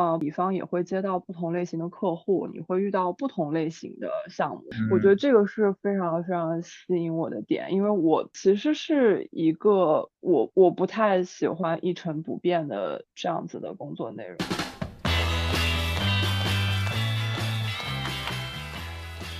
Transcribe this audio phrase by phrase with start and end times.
[0.00, 4.64] 呃，乙方也会接到不同类型的客户，你会遇到不同类型的项目。
[4.90, 14.38] 我觉得这个是非常非常吸引我的点，因为我其实是一个我我不太喜欢一成不变的这样子的工作内容。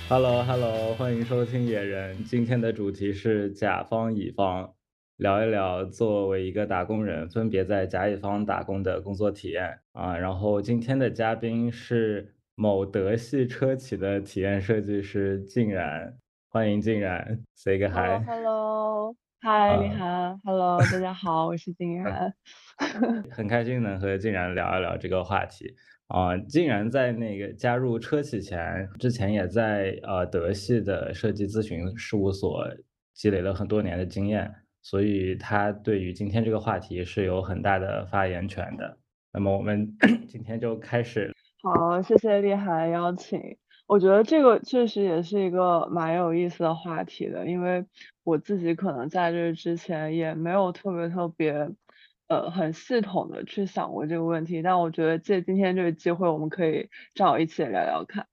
[0.09, 2.23] Hello，Hello，欢迎收听野人。
[2.25, 4.75] 今天的主题是甲方乙方，
[5.21, 10.17] 聊一聊作为一个打工人，分别在甲乙方打工的工作体验啊。
[10.17, 16.17] 然后今天的嘉宾是某德系车企的体验设计师静然，
[16.49, 18.19] 欢迎静然，say 个 hi。
[18.25, 22.33] Hello，嗨，你好，Hello，大家好，我是静 然。
[23.29, 25.75] 很开心能和静然聊一聊这个话题。
[26.07, 32.67] 啊，竟然在那个加入车企前，之前也在呃德系的设计咨询事务所
[33.13, 38.97] 积累了很多年的经验，所以他对于今天这个话题是有很大的发言权的。
[39.33, 39.95] 那么我们
[40.27, 41.33] 今天就开始。
[41.63, 43.57] 好，谢谢厉害邀请。
[43.87, 47.85] 我觉得这个确实也是一个蛮有意思的话题的，因为
[48.23, 51.69] 我自己可能在这之前也没有特别特别。
[52.27, 58.25] 呃，很系统的去想过这个问题，但我觉得借今天这个机会，我们可以正好一起聊聊看。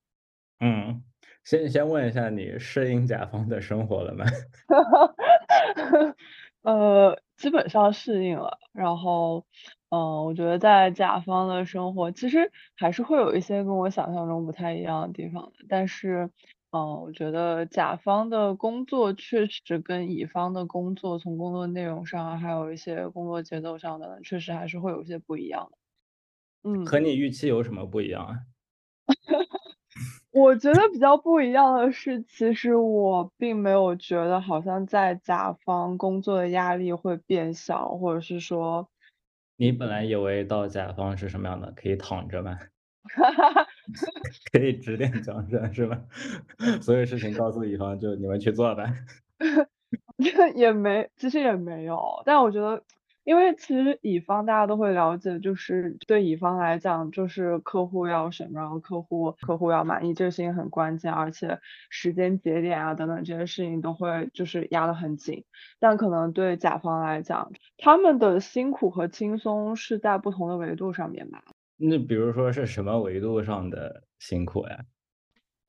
[0.61, 1.03] 嗯，
[1.43, 4.25] 先先问一下，你适应甲方的生活了吗？
[6.63, 8.59] 呃，基本上适应了。
[8.73, 9.45] 然后，
[9.91, 16.31] 嗯，我觉得在甲方的生活，其实还是会有一些跟我想象中不太一样的地方的，但是。
[16.71, 25.79] 嗯，我觉得甲方的工作确实跟乙方的工作，从工作内容上，还有一些工作节奏上的，确实还是会有一些不一样的。
[26.71, 28.35] 嗯，和你预期有什么不一样啊？
[30.39, 38.89] 我觉得比较不一样的是，其实我并没有觉得好像在甲方工作的压力会变小，或者是说，
[39.57, 42.57] 你本来以为到甲方是什么样的，可以躺着吗？
[44.53, 45.99] 可以指点江山是吧？
[46.83, 48.85] 所有事情告诉乙方，就你们去做吧。
[50.55, 52.23] 也没，其实也没有。
[52.27, 52.83] 但我觉得，
[53.29, 61.59] 因为其实乙方大家都会了解，就是对乙方来讲，就是客户要什么，然后客户客户要满意，这个事情很关键，而且
[61.91, 65.45] 时间节点啊等等这些事情都会就是压得很紧。
[65.79, 71.45] 但可能对甲方来讲，他们的辛苦和轻松是在不同的维度上面吧。
[71.77, 74.79] 那比如说是什么维度上的辛苦呀？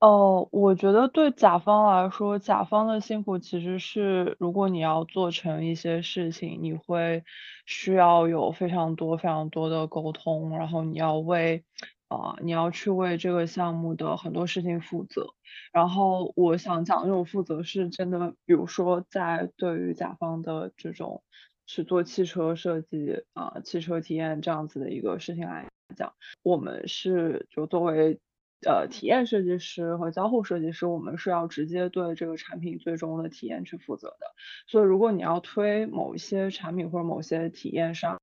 [0.00, 7.22] 哦，我觉得对甲方来说，甲方的辛苦其实是，如果你要做成一些事情，你会
[7.66, 11.62] 需要有非常多非常多的沟通，然后你要为，
[12.08, 15.26] 啊，你要去为这个项目的很多事情负责。
[15.70, 21.22] 然后我想讲这种负责是真的，比如说在对于甲方的这种
[21.66, 25.66] 去做汽车设计啊、汽车体验这样子的一个事情来。
[25.96, 28.20] 讲，我们是就作为
[28.66, 34.34] 呃体验设计师和交互设计师，我们是要直接对这个产品最终的体验去负责的。
[34.66, 38.20] 所以，如果你要推某一些产品或者某些体验上，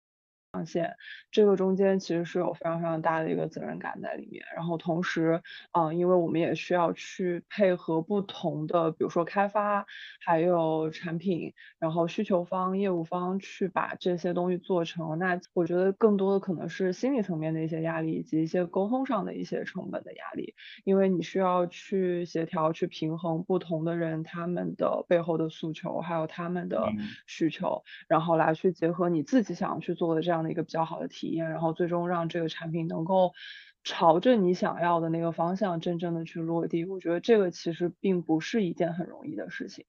[0.58, 0.96] 上线，
[1.30, 4.44] 这个中间其实是有非常非常大的一个责任感在里面。
[4.56, 9.86] 然后同时，嗯，因为我们也需要去配合不同的，比如说开发，
[10.26, 15.20] 还有产品，然后需求方、业务方去把这些东西做成。
[15.20, 20.56] 那我觉得更多的可能是心理层面的一些压力，以及一些沟通上的一些成本的压力。
[20.86, 26.92] 因为你需要去协调、去平衡不同的人他们的背后的诉求，还有他们的
[27.28, 30.47] 需求，然后来去结合你自己想要去做的这样。
[30.50, 33.34] 一个比较好的体验，然后最终让这个产品能够
[33.84, 36.86] 朝着你想要的那个方向真正的去落地。
[36.86, 39.86] 我觉得这个其实并不是一件很容易的事情。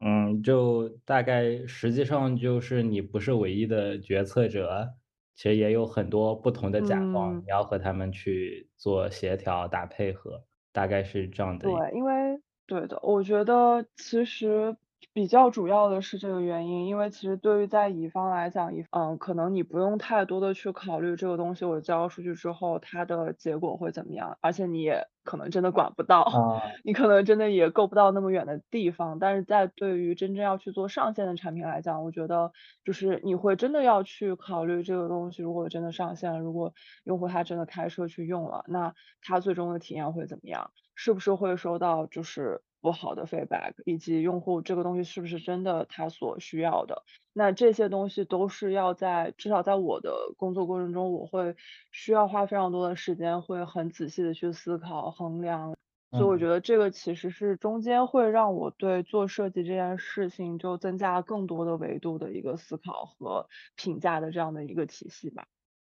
[0.00, 4.90] 嗯，就大概实际上就是你不是唯一的决策者，
[5.34, 11.68] 其实也有很多不同的甲方，你要和他们去做协调、打配合，大概是这样的。
[11.68, 14.76] 对，因为对的，我觉得其实。
[15.12, 26.26] 比较主要的是这个原因，因为其实对于在乙方来讲，乙嗯，可能你不用太多的去考虑这个东西，我交出去之后它的结果会怎么样，而且你也可能真的管不到，
[26.84, 29.18] 你可能真的也够不到那么远的地方。
[29.18, 32.52] 但是在对于真正要去做上线的产品来讲，我觉得
[32.84, 36.72] 就是你会真的要去考虑这个东西，如果真的上线了，如果
[37.04, 40.70] 用户他真的开车去用了，那他最终的体验会怎么样？
[40.96, 42.62] 是不是会收到就是。
[42.84, 47.02] 不好的 feedback，以及用户这个东西是不是真的他所需要的，
[47.32, 51.56] 那这些东西都是要在至少在我的工作过程中，我会
[51.92, 55.74] 需要花非常多的时间，会很仔细的去思考衡量，
[56.10, 65.46] 所以我觉得这个其实是中间会让我对做设计这件事情就增加更多的维度的一个思考和评价的这样的一个体系吧。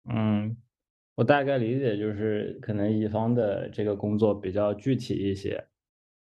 [0.10, 0.58] 嗯。
[1.16, 5.68] 我大概理解就是可能乙方的这个工作比较具体一些，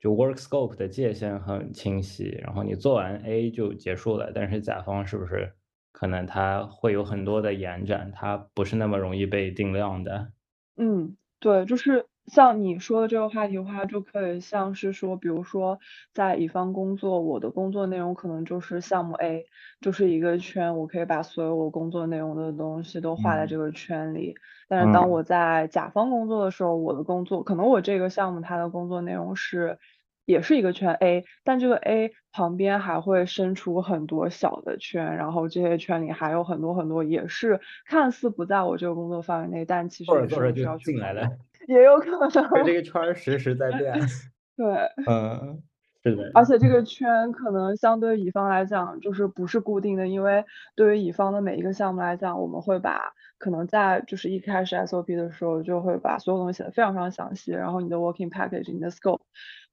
[0.01, 4.33] 就 work scope 的界限很清晰，然后你做完 A 就结束了。
[4.35, 5.53] 但是甲方是不是
[5.93, 10.33] 可能他会有很多的延展，他不是那么容易被定量的？
[10.77, 15.79] 嗯，对，就是像你说的这个话题的话，就可以像是说，比如说
[16.15, 19.45] 在乙方工作，我的工作内容可能就是项目 A，
[19.81, 24.35] 就是一个圈，我可以把所有我工作内容的东西都画在这嗯个圈里。
[24.71, 29.79] 但是当嗯，我在甲方工作的时候，我的工作可能我这个项目它的工作内容是
[30.27, 41.29] 也是一个圈 A，但这个 A 旁边还会伸出很多小的圈，然后这些圈里还有很多很多也是看似不在我这个工作范围内，但其实是需要去，进来了，
[41.67, 42.41] 也有可能 这，
[42.75, 43.93] 个圈儿时时在变。
[44.57, 44.67] 对。
[45.07, 45.63] 嗯，
[46.05, 50.45] 是的，而且这个圈可能相对于乙方来讲，就是不是固定的，因为
[50.77, 59.21] 对于乙方的每一个项目来讲，我们会把可能在就是一开始 SOP 的时候，就会把所有东西写的非常非常详细，然后你的 working package、你的 scope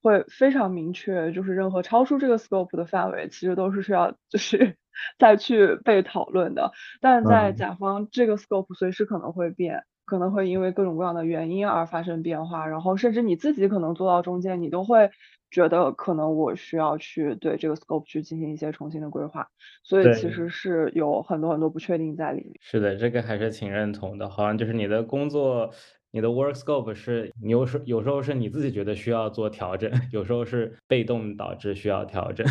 [0.01, 4.75] 会非常明确，就是任何超出这个 scope 的范围，其实都是需要就是
[5.19, 6.71] 再去被讨论的。
[7.01, 15.09] 但在嗯，甲方，这个 scope 随时可能会变，可能会因为各种各样的原因而发生变化，然后甚至你自己可能做到中间，你都会
[15.51, 19.47] 觉得可能我需要去对这个 scope 去进行一些重新的规划，
[19.83, 20.31] 所以其。
[20.31, 22.53] 实是有很多很多不确定在里面。
[22.61, 24.29] 是的，这个还是挺认同的。
[24.29, 25.69] 好像就是你的工作，
[26.11, 32.45] 你的 work scope 是你有时有时候是你自己觉得需要做调整，有时候是被动导致需要调整。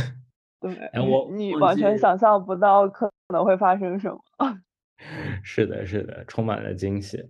[0.61, 4.19] 对，哎，我你完全想象不到可能会发生什么。
[5.44, 7.23] 是的，是的，充满了惊喜。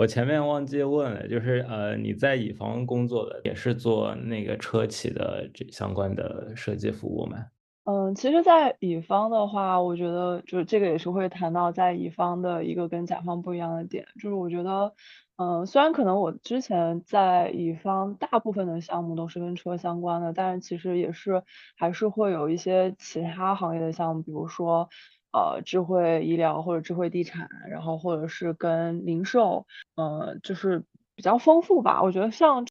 [0.00, 7.36] 我前面忘记问了，就是呃，你在乙方工作的也是做那个车企的这相关的设计服务吗？
[7.84, 14.94] 嗯，其实在乙方的话，我觉得就是这个也是会谈到在乙方的一个跟甲方不一样的点，就是我觉得，
[15.36, 21.42] 嗯，虽然可能我之前在乙方大部分的项目都是跟车相关的，但是其实也是
[21.76, 24.88] 还是会有一些其他行业的项目，比如说，
[25.32, 30.84] 呃，智慧医疗或者智慧地产，然后或者是跟零售，呃，就是
[31.14, 32.02] 比较丰富吧。
[32.02, 32.66] 我觉得像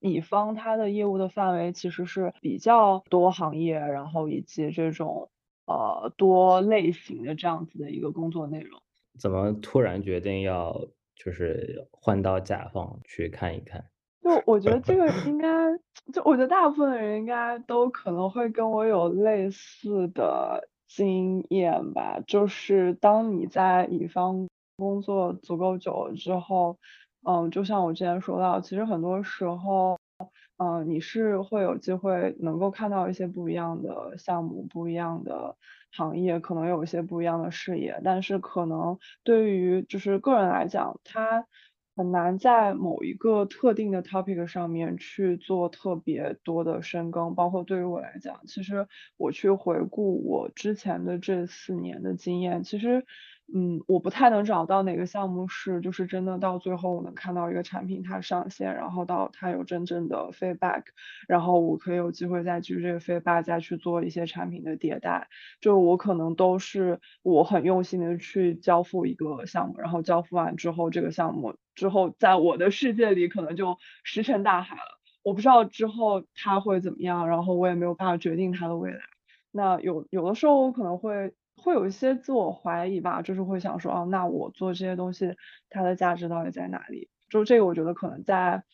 [0.00, 5.30] 乙方它的业务的范围其实是比较多行业，然后以及这种
[5.66, 8.80] 呃多类型的这样子的一个工作内容。
[9.18, 13.91] 怎么突然决定要就是换到甲方去看一看？
[14.22, 15.48] 就我觉得这个应该，
[16.12, 26.78] 就我觉得大部分的人应该都可能会跟我有类似的经验吧，就是当你在乙方工作足够久了之后，
[27.26, 29.98] 嗯，就像我之前说到，其实很多时候。
[30.58, 35.56] 嗯，你是会有机会能够看到一些不一样的项目、不一样的
[35.90, 41.46] 行业，可能有一些不一样的视野，但是可能对于就是个人来讲，他
[41.96, 47.34] 很难在某一个特定的 topic 上面去做特别多的深耕。
[47.34, 48.86] 包括对于我来讲，其实
[49.16, 53.04] 我去回顾我之前的这四年的经验，其实。
[53.54, 60.84] 嗯，我不太能找到哪个项目是就是真的到最后我能看到一个产品它上线，然后到它有真正的 feedback，
[61.28, 65.28] 然后我可以有机会再去这个 feedback 再去做一些产品的迭代。
[65.60, 74.98] 就我可能都是我很用心的去交付一个项目，然后交付完之后，这个项目之后在我的世界里可能就石沉大海了。
[75.22, 78.98] 我不知道之后它会怎么样，然后我也没有办法决定它的未来。
[79.50, 85.36] 那有有的时候我可能会会有一些自我怀疑吧，就是会想说，哦，那我做这些东西，
[85.70, 87.08] 它的价值到底在哪里？
[87.30, 88.64] 就这个，我觉得可能在，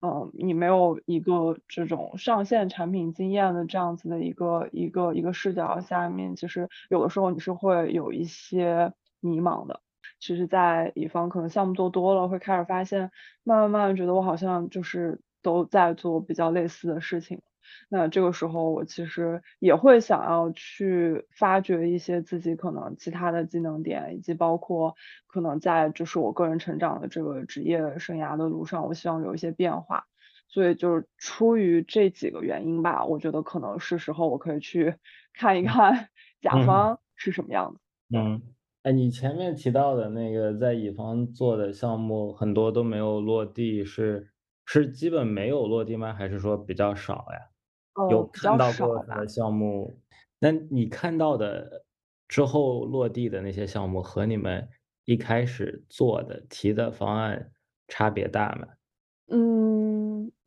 [0.00, 9.80] 嗯，你没有一个这种上线产品经验的这样子的一个一个一个视角下面，其实有的时候你是会有一些迷茫的。
[10.18, 13.10] 其实，在乙方可能项目做多了，会开始发现，
[13.42, 17.42] 慢慢慢慢觉得我好像就是都在做比较类似的事情。
[17.88, 24.94] 那这个时候我其实也会想要去发掘一些自己可能其他的技能点，以及包括
[25.26, 30.04] 可能在就是我个人成长的这个职业生涯的路上，我希望有一些变化。
[30.48, 34.94] 所以就是出于这几个原因吧，我觉得可能是时候我可以去
[35.34, 36.08] 看一看
[36.40, 37.80] 甲嗯方是什么样子。
[38.10, 38.20] 对。
[38.20, 38.40] 嗯，
[38.84, 44.30] 哎，你前面提到的那个在乙方做的项目很多都没有落地，是
[44.64, 46.12] 是基本没有落地吗？
[46.14, 47.55] 还是说比较少呀？
[48.04, 49.04] 有看到过少吧。
[49.04, 50.00] 什么项目
[50.38, 51.84] 那你看到的
[52.28, 54.68] 之后落地的那些项目和你们
[55.04, 57.52] 一开始做的提的方案
[57.88, 58.68] 差别大吗？
[59.28, 59.95] 嗯，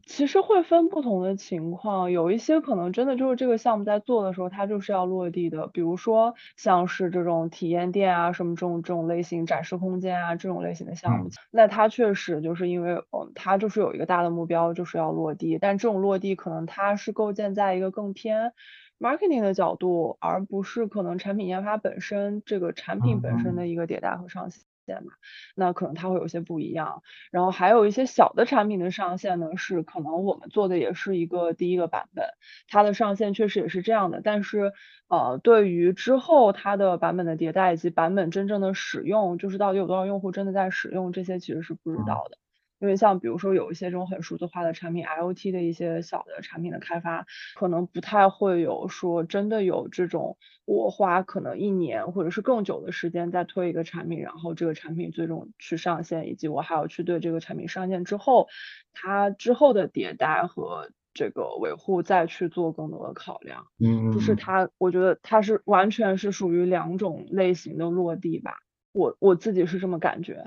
[0.10, 5.68] 其实会分不同的情况，有一些可能真的就是这个项目在做的时候，它就是要落地的。
[5.68, 15.60] 比如说像是这种体验店啊，什么这种这种类型展示空间啊，这种类型的项目，那它确实就是因为，嗯，它就是有一个大的目标，就是要落地。
[15.60, 18.52] 但这种落地可能它是构建在一个更偏
[18.98, 24.50] marketing 的角度，而不是可能产品研发本身这个产品本身的一个迭代和上
[24.90, 25.04] 线。
[25.04, 25.12] 嘛，
[25.56, 32.26] 那可能它会有些不一样，然后还有一些小的产品的上线呢，是可能我们做的也是一个第一个版本，
[32.68, 34.74] 它的上线确实也是这样的，但是
[35.08, 42.38] 呃，对于之后它的版本的迭代以及版本真正的使用，就是到底有多少用户真的在使用，这些其实是不知道的。
[42.80, 58.48] 因为像比如说有一些这种很数字化的产品，IOT 的一些小的产品的开发，可能不太会有说真的有这种我花可能一年或者是更久的时间在推一个产品，然后这个产品最终去上线，以及我还要去对这个产品上线之后，
[58.94, 63.66] 它之后的迭代和这个维护再去做更多的考量。
[63.80, 68.58] 嗯，就是它，我觉得它是完全是属于两种类型的落地吧，
[68.94, 70.46] 我我自己是这么感觉。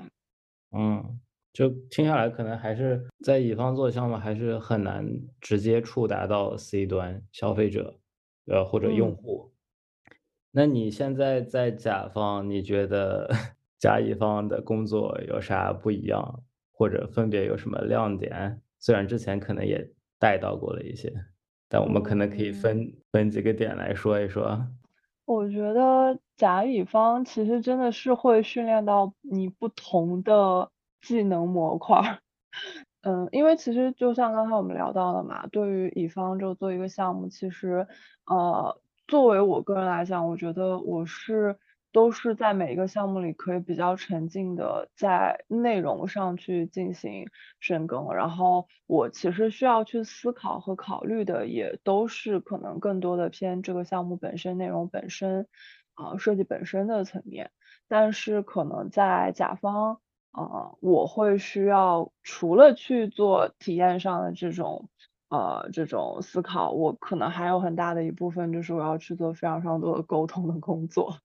[0.71, 1.19] 嗯。
[1.53, 5.07] 就听下来，可能还是在乙方做项目，还是很难
[5.39, 7.99] 直接触达到 C 端消费者，
[8.47, 9.51] 呃或者用户。
[10.51, 13.29] 那你现在在甲方，你觉得
[13.79, 18.59] 甲乙方的工作有啥不一样，或者分别有什么亮点？
[18.79, 19.87] 虽然之前可能也
[20.19, 21.13] 带到过了一些，
[21.69, 24.67] 但我们可能可以分分几个点来说一说。
[25.25, 30.71] 我觉得甲乙方其实真的是会训练到你不同的。
[31.03, 32.19] 技能模块，
[33.03, 37.87] 嗯，因为其实就像刚才我们聊到的嘛，对于乙方就做一个项目，其实，
[38.25, 41.57] 呃，作为我个人来讲，我觉得我是
[41.91, 47.27] 都是在每一个项目里可以比较沉浸的在内容上去进行
[47.59, 55.47] 深耕，然后我其实需要去思考和考虑的也都是可能更多的偏这个项目本身内容本身，
[55.95, 57.51] 啊，设计本身的层面，
[57.89, 59.99] 但是可能在甲方。
[60.33, 64.89] 呃，我会需要除了去做体验上的这种
[65.29, 71.17] 呃这种思考，我可能还有很大的一部分就是我要去做非常非常多的沟通的工作。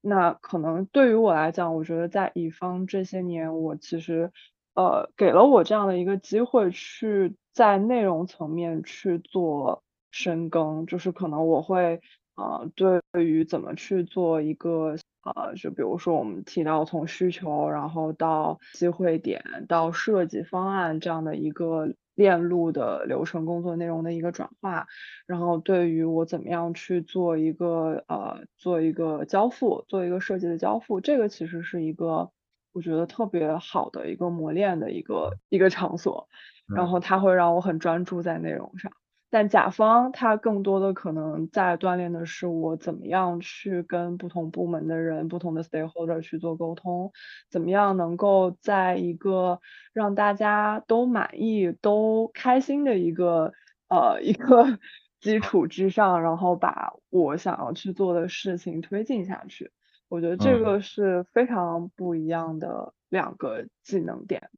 [0.00, 4.32] 那可能对于我来讲，我觉得在乙方这些年，我其实
[4.74, 12.00] 呃给了我这样的一个机会，去在内容层面去做深耕，就是可能我会
[12.36, 14.96] 呃对于怎么去做一个。
[15.24, 24.86] 呃，就比如说我们提到从需求，然后到机会点，到设计方案这样的一个链路的流程工作内容的一个转化，
[25.26, 32.30] 然后对于我怎么样去做一个呃做一个交付，做一个设计的交付，这个其实是一个
[32.74, 36.28] 我觉得特别好的一个磨练的一个一个场所，
[36.76, 38.92] 然后它会让我很专注在内容上。
[39.30, 47.10] 但甲方他更多的可能在锻炼的是我怎么样去跟不同部门的人、不同的 stakeholder 去做沟通，
[47.50, 49.60] 怎么样能够在一个
[49.92, 53.52] 让大家都满意、都开心的一个
[53.88, 54.78] 呃一个
[55.20, 59.72] 基础之上，然后把我想要去做的事情推进下去。
[60.08, 64.48] 我觉得这个是非常不一样的两个技能点。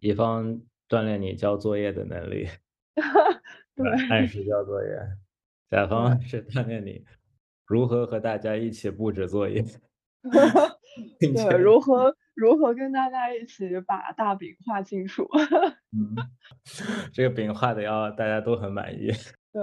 [0.00, 2.48] 乙方锻炼你交作业的能力。
[3.76, 4.88] 对，按时交作业，
[5.70, 7.04] 甲方是锻炼你
[7.66, 9.62] 如何和大家一起布置作业，
[11.20, 15.28] 对，如何如何跟大家一起把大饼画清楚。
[15.92, 16.16] 嗯，
[17.12, 19.08] 这个饼画的要大家都很满意。
[19.52, 19.62] 对，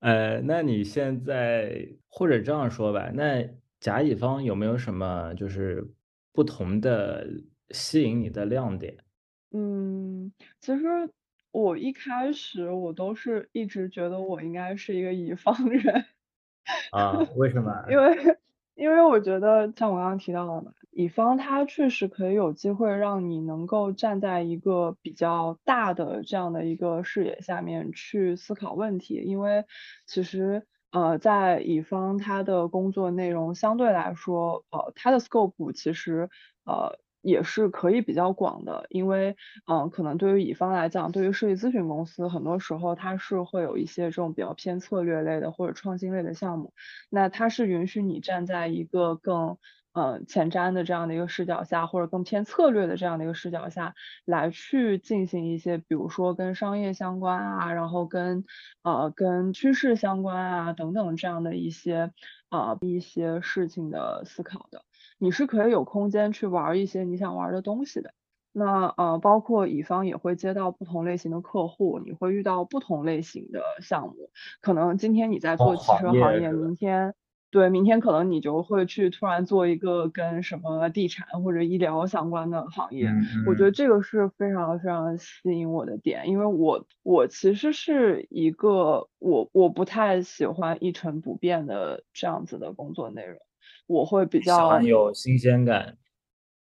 [0.00, 5.86] 呃，那你现在或者这样说吧，那甲乙方有没有什么就是
[6.32, 7.24] 不同的
[7.70, 8.96] 吸引你的亮点？
[9.52, 10.82] 嗯，其实。
[11.52, 16.04] 我一开始我都是一直觉得我应该是一个乙方人，
[16.92, 17.84] 啊，为什么？
[17.90, 18.38] 因为
[18.74, 29.64] 因为我觉得像我刚刚提到的嘛，乙方他确实可以有机会让你能够站在一个比较大的这样的一个视野下面去思考问题，因为
[30.06, 36.30] 其实呃在乙方他的工作内容相对来说，呃他的 scope 其实
[36.64, 36.98] 呃。
[37.22, 39.36] 也是可以比较广的，因为
[39.66, 46.72] 嗯，可能对于乙方来讲，对于设计咨询公司，很多时候它是会有一些这种比较偏策略类的或者创新类的项目，
[47.10, 49.58] 那它是允许你站在一个更
[49.92, 58.44] 嗯前瞻的这样的一个视角下，或者更偏策略的这样的一个视角下来去进行一些，比如说跟商业相关啊，然后跟
[58.82, 62.12] 呃跟趋势相关啊等等这样的一些
[62.48, 64.84] 啊一些事情的思考的。
[65.20, 68.12] 你是可以有空间去玩一些你想玩的东西的，
[68.52, 74.30] 那呃，包括乙方也会接到不同类型的客户，你会遇到不同类型的项目。
[74.62, 77.14] 可能今天你在哦，做汽车行业行业，明天
[77.52, 83.08] 对，明天可能你就会去突然做一个跟什么地产或者医疗相关的行业。
[83.08, 93.36] 嗯我觉得嗯，这个是非常非常吸引我的点，因为我我其实是一个我我不太喜欢一成不变的这样子的工作内容，
[93.90, 95.96] 我会比喜欢较有新鲜感。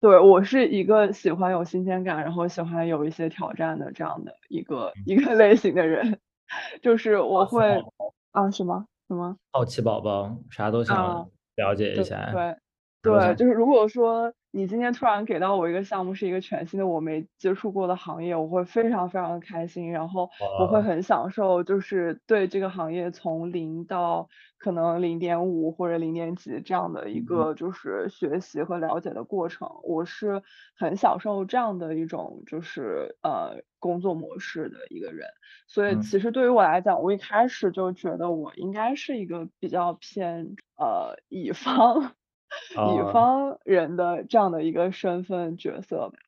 [0.01, 6.19] 对，我是一个喜欢有新鲜感，然后喜欢有一些挑战的这样的一个嗯，一个类型的人。
[6.81, 7.83] 就是我会
[8.31, 8.83] 啊，什么？
[9.07, 9.37] 什么？
[9.51, 10.85] 好奇宝宝，啥都啊。
[10.85, 12.55] 想了解一对下，对，对，
[13.03, 20.29] 啥都想就是如果说你今天突然给到我一个项目，是一个全新的我没接触过的行业，我会非常非常的开心，然后
[20.59, 24.27] 我会，很享受，就是对这个行业从零到
[24.57, 30.41] 可能零点五或者零点几这样的一嗯个就是学习和了解的过程，我是
[30.75, 35.27] 很享受这样的一种就是呃工作模式的一个人。
[35.67, 42.15] 所以嗯，其实对于我来讲，我一开始就觉得我应该是一个比较偏呃乙方
[42.73, 46.19] 乙哦，方人的这样的一个身份角色吧。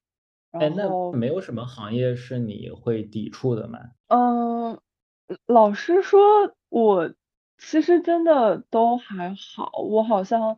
[0.51, 3.79] 哎，那没有什么行业是你会抵触的吗？
[4.09, 4.79] 嗯，
[5.47, 6.19] 老实说，
[6.69, 7.13] 我
[7.57, 10.57] 其实真的都还好，我好像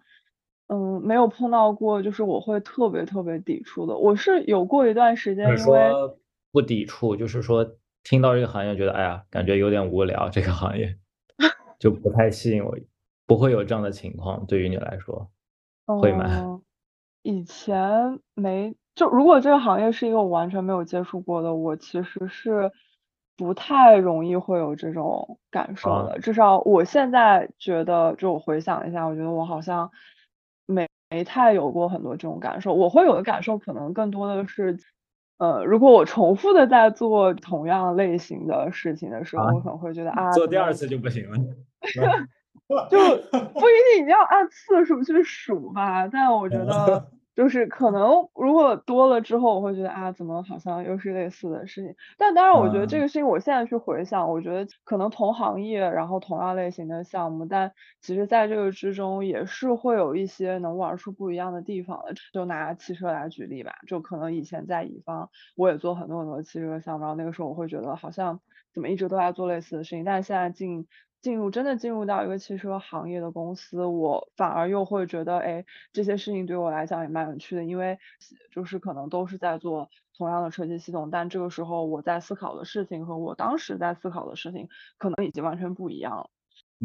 [0.67, 3.95] 嗯没有碰到过就是我会特别特别抵触的。
[3.95, 6.19] 我是有过一段时间，因为说
[6.51, 10.97] 不抵触，就是说听到这个行业觉得，哎呀，感觉有点无聊，这个行业
[11.79, 12.75] 就不太吸引我，
[13.27, 15.29] 不会有这样的情况，对于你来说，
[15.99, 16.25] 会吗？
[16.29, 16.61] 嗯，
[17.23, 22.71] 以前没就如果这个行业是一个我完全没有接触过的，我其实是
[23.37, 26.19] 不太容易会有这种感受啊，的。
[26.19, 29.89] 至少我现在觉得，就我回想一下，我觉得我好像
[30.65, 32.73] 没没太有过很多这种感受。
[32.73, 34.77] 我会有的感受可能更多的是，
[35.39, 41.37] 呃，如果我重复的在做同样类型的事情的时候，啊，我可能会觉得啊，怎么做第二次就不行了？
[42.89, 42.97] 就
[43.53, 47.05] 不一定你要按次数去数吧，但我觉得
[47.35, 51.95] 就是可能如果多了之后，我会觉得啊，怎么好像又是类似的事情。
[52.17, 62.13] 但当然，我觉得这嗯，个事情我现在去回想，我觉得可能同行业，然后同样类型的项目，但其实在这个之中也是会有一些能玩出不一样的地方的。
[62.31, 68.39] 就拿汽车来举例吧，就可能以前在乙方，我也做很多很多汽车项目，然后那个时候我会觉得好像
[68.71, 70.85] 怎么一直都在做类似的事情，但是现在进
[71.23, 77.97] 进入真的进入到一个汽车行业的公司，我反而又会觉得，哎，这些事情对我来讲也蛮有趣的，因为
[78.51, 86.29] 就是可能都是在做同样的车机系统，但这个时候我在思考的事情和我当时在思考的事情可能已经完全不一样了。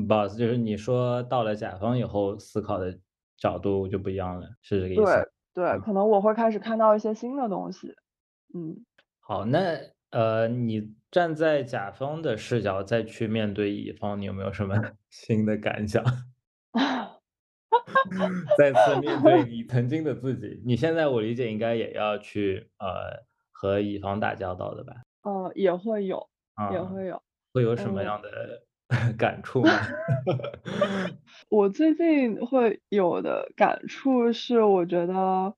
[0.09, 2.97] boss 就是你说到了甲方以后思考的
[3.37, 5.29] 角度就不一样了，是这个意思？
[5.55, 5.81] 对对，嗯。
[5.81, 7.93] 可能我会开始看到一些新的东西。
[8.55, 8.85] 嗯。
[9.21, 9.79] 好，那
[10.11, 14.75] 呃，你站在甲方的视角再去面对乙方，你有没有什么
[15.11, 16.05] 新的感想？
[18.59, 24.95] 再次面对你曾经的自己，你现在我理解应该也要去呃和乙方打交道的吧？
[25.23, 26.29] 呃，也会有，
[26.73, 27.23] 也啊，会有。
[27.53, 28.63] 会有什么嗯，样的
[29.19, 29.71] 感触吗？
[31.49, 35.55] 我最近会有的感触是，我觉得，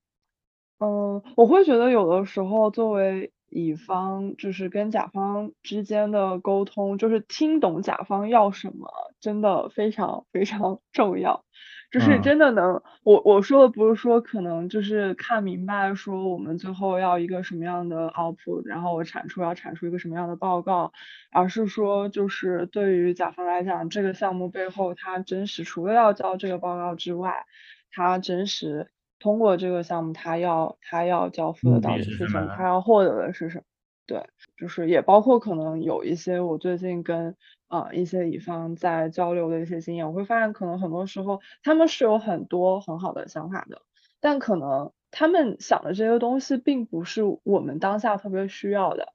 [0.78, 8.88] 嗯，我会觉得有的时候作为乙方，就是跟甲方之间的沟通，就是听懂甲方要什么，
[9.20, 11.44] 真的非常非常 重要。
[11.90, 20.92] 就是嗯，真的能，我我说的不是说可能就是看明白说我们最后要一个什么样的 output，然后我产出要产出一个什么样的报告，
[21.32, 27.44] 而是说就是对于甲方来讲，这个项目背后它真实除了要交这个报告之外，
[27.90, 31.96] 它真实通过这个项目，他要他要交付的目到？
[31.96, 33.64] 底是什么，它要获得的是什么。
[34.06, 37.37] 对，就是也包括可能有一些我最近跟
[37.68, 43.83] 啊一些乙方在交流的一些经验，我会发现可能很多时候他们是有很多很好的想法的，
[44.18, 49.12] 但可能他们想的这些东西并不是我们当下特别需要的。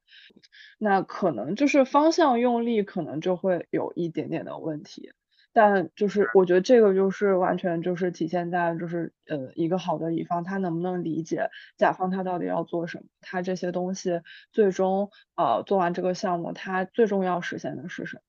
[0.77, 5.11] 那可能就是方向用力，可能就会有一点点的问题。
[5.55, 18.21] 但就是我觉得这个就是完全就是体现在就是呃一个好的乙方他能不能理解甲方他到底要做什么，他这些东西最终呃做完这个项目，他最终要实现的是什么。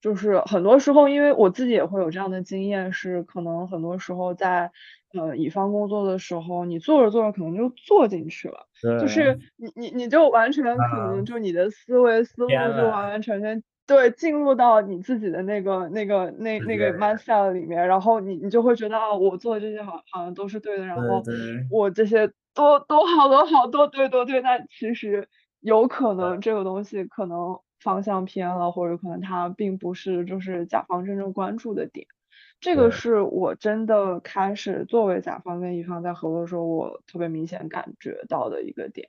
[0.00, 4.70] 就是很多时候，因为我自己也会有这样的经验，是可能很多时候在
[5.12, 8.68] 呃乙方工作的时候，你做着做着可能就做进去了。
[9.00, 21.24] 就，是你你你就完全可能啊，就你的思维思路就，完完全全对，进入到你自己的那个那个那那个 mindset 里面，然后你你就会觉得，啊，我做的这些好好像都是对的，然后
[21.70, 25.26] 我这些都都好多好多对对对，那其实
[25.60, 32.06] 有可能这个东西可能方向偏了，或者可能它并不是就是甲方真正关注的点。
[32.60, 39.08] 这个是我真的开始作为甲方跟乙方在合作的时候，我特别明显感觉到的一个点，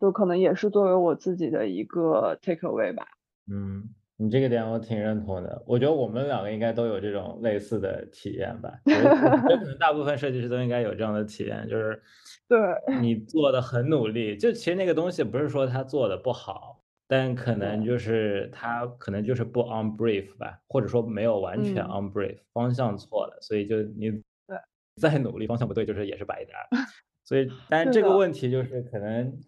[0.00, 3.06] 就可能也是作为我自己的一个 take away 吧。
[3.46, 3.94] 嗯。
[4.20, 8.68] 你这个点我挺认同的，我觉得我们两个应该都有这种类似的体验吧。
[8.84, 12.02] 我觉得可能大部分设计师都应该有这样的体验，就是
[12.48, 12.58] 对
[13.00, 24.58] 你做的很努力，就其实那个东西不是说他做的不好，但可能就是他可能就是不 on brief 吧，或者说没有完全 on brief，方向错了，所以就你对
[24.96, 26.76] 再努力方向不对，就是也是白搭。
[27.22, 29.38] 所以，但这个问题就是可能，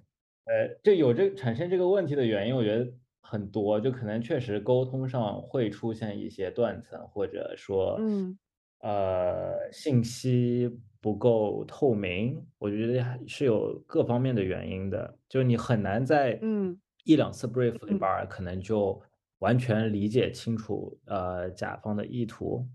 [0.44, 2.86] 呃，这有这产生这个问题的原因，我觉得。
[3.30, 8.36] 很多就可能确实沟通上会出现一些断层，或者说，嗯，
[8.80, 10.68] 呃，信息
[11.00, 15.16] 不够透明，我觉得是有各方面的原因的。
[15.28, 16.76] 就是你很难在嗯。
[17.04, 19.00] 一两次 brief 里边可能就
[19.38, 22.66] 完全理解清楚呃甲方的意图，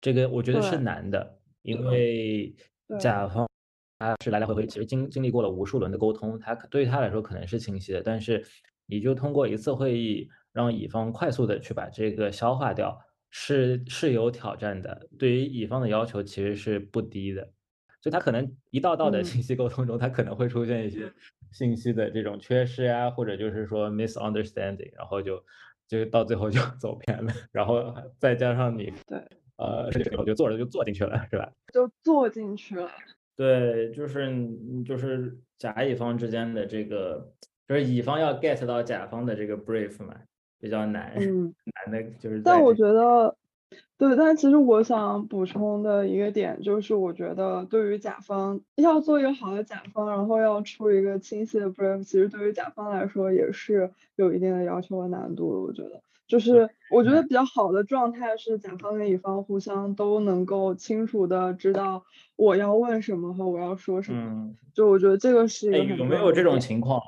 [0.00, 2.54] 这个我觉得是难的，因为
[2.98, 3.48] 甲方
[3.98, 8.44] 他是来来回回其实经经历过了无数轮的沟通，他对于他来说可能是清晰的，但是。
[8.86, 12.98] 你就通过一次会议让乙方快速的去把这个消化掉，
[13.30, 15.08] 是是有挑战的。
[15.18, 17.50] 对于乙方的要求其实是不低的，
[18.00, 21.12] 就他可能一道道的信息沟通中，他可能会出现一些
[21.52, 25.44] 信息的这种缺失啊，或者就是说 misunderstanding，然后就
[25.86, 29.18] 就到最后就 走偏了，然后再加上你对
[29.56, 31.52] 呃，我就坐着就坐进去了，是吧？
[31.72, 32.90] 就坐进去了。
[33.36, 34.30] 对，就是
[34.84, 37.32] 就是甲乙方之间的这个。
[37.68, 40.14] 就是乙方要 get 到甲方的这个 brief 嘛，
[40.60, 41.54] 比较难，嗯，
[41.86, 42.40] 难的就是。
[42.44, 43.36] 但我觉得，
[43.98, 55.60] 对，但其实我想补充的一个点就是，我觉得对于甲方要做一个好的甲方，然后要出一个清晰的 brief，其实对于甲方来说也是有一定的要求和难度的。
[55.60, 62.04] 我觉得，就是我觉得比较好的状态是甲方跟乙方互相都能够清楚的知道
[62.36, 64.52] 我要问什么和我要说什么。
[64.74, 67.00] 就我觉得这个是一个有没有这种情况？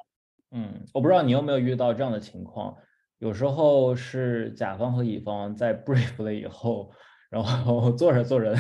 [0.51, 2.77] 嗯，我不知道你有没有遇到这样的情况，
[3.19, 6.91] 有时候是甲方和乙方在 brief 了以后，
[7.31, 8.55] 然后 做着做着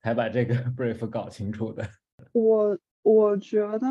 [0.00, 1.86] 才把这个 brief 搞清楚的。
[2.32, 3.86] 我我觉得，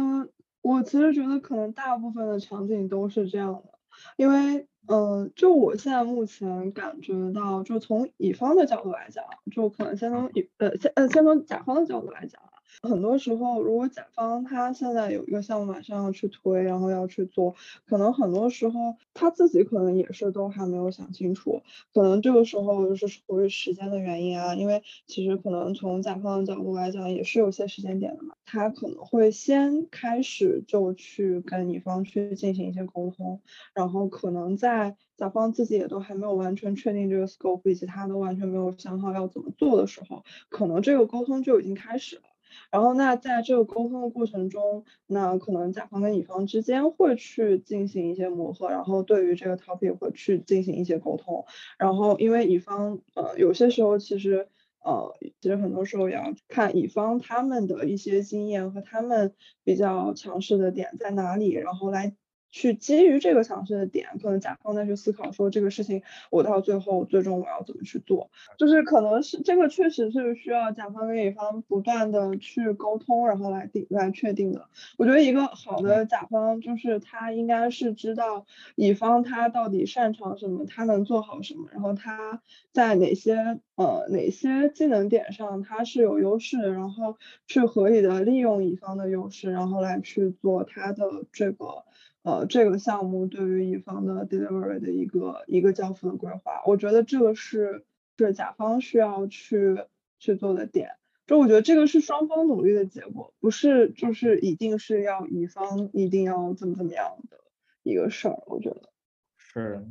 [0.62, 3.70] 我其实觉得可能大部分的场景都是这样的，
[4.18, 12.42] 因为，嗯，就我现在目前感觉到，就从乙方的角度来讲，就可能先从乙呃先呃先从甲方的角度来讲。
[12.82, 17.56] 很多时候，如果甲方他现在有一个项目马上要去推，然后要去做，
[17.86, 21.62] 可能很多时候他自己可能也是都还没有想清楚，
[21.94, 33.42] 可能这个时候就是出于时间的原因啊，因为其实可能从甲方的角度来讲也是有些时间点的嘛，他可能会先开始就去跟乙方去进行一些沟通，
[33.74, 42.24] 然后可能在甲方自己也都还没有完全确定这个 scope，以及他都完全没有想好要怎么做的时候，可能这个沟通就已经开始了。
[42.72, 51.46] 然后，那在这个沟通的过程中，那可能甲方跟乙方之间会去进行一些磨合，然后对于这个 topic 会去进行一些沟通。
[51.78, 54.48] 然后，因为乙方呃有些时候其实
[54.84, 62.16] 呃其实很多时候也要看乙方他们的一些经验和他们比较强势的点在哪里，然后来。
[62.54, 74.70] 去基于这个强势的点，可能甲方再去思考说这个事情我到最后最终我要怎么去做，就是可能是这个确实是需要甲方跟乙方不断的去沟通，然后来定来确定的。
[75.00, 91.84] 我觉得一个好的甲方就是他应该是知道乙方他到底擅长什么，他能做好什么，然后他在哪些呃哪些技能点上他是有优势，然后去合理的利用乙方的优势，然后来去做他的这个。
[92.24, 97.86] 呃，这个项目对于乙方的 delivery 的一个一个交付的规划，我觉得这个是
[98.18, 99.86] 是甲方需要去
[100.20, 100.92] 去做的点。
[101.28, 107.40] 就我觉得这个是双方努力的结果，不是就是一定是要乙方一定要怎么怎么样的
[107.82, 108.42] 一个事儿。
[108.46, 108.90] 我觉得
[109.38, 109.86] 是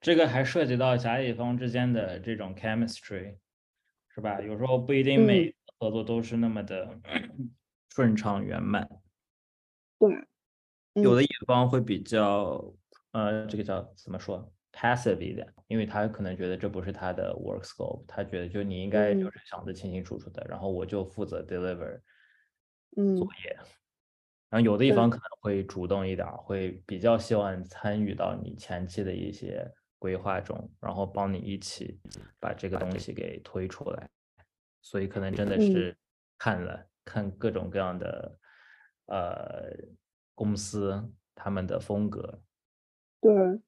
[0.00, 3.36] 这个还涉及到甲乙方之间的这种 chemistry，
[4.08, 4.40] 是吧？
[4.40, 7.00] 有时候不一定每合作都是那么的
[7.94, 8.88] 顺畅圆满。
[10.00, 10.26] 对。
[11.02, 12.74] 有的乙方会比较，
[13.12, 22.00] 呃，这个叫怎么说，passive 一点，因为他可能觉得这不是他的 work scope，他觉得就你应该就是想的清清楚楚的，然后我就负责 deliver
[22.94, 23.56] 作业。
[24.48, 32.00] 然后有的一方可能会主动一点，会比较希望参与到你前期的一些规划中，然后帮你一起
[32.38, 34.08] 把这个东西给推出来。
[34.80, 35.96] 所以可能真的是
[36.38, 38.38] 看了看各种各样的
[39.06, 39.72] 呃
[40.36, 42.40] 公司他们的风格，
[43.20, 43.58] 对，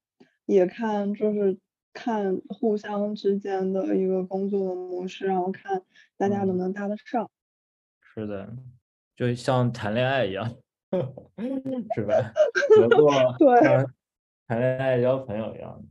[0.47, 1.59] 也看就是
[1.93, 5.83] 看互相之间的一个工作的模式，然后看
[6.17, 7.29] 大家能不能搭得上。
[8.01, 8.55] 是的，
[9.17, 10.47] 就像谈恋爱一样，
[11.97, 12.15] 是吧？
[12.77, 13.61] 合作 对，
[14.47, 15.83] 谈恋爱交朋友一样。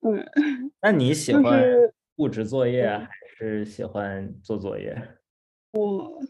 [0.00, 0.24] 对。
[0.82, 1.62] 那你喜欢
[2.14, 4.94] 布置作业还是喜欢做作业？
[5.72, 6.20] 我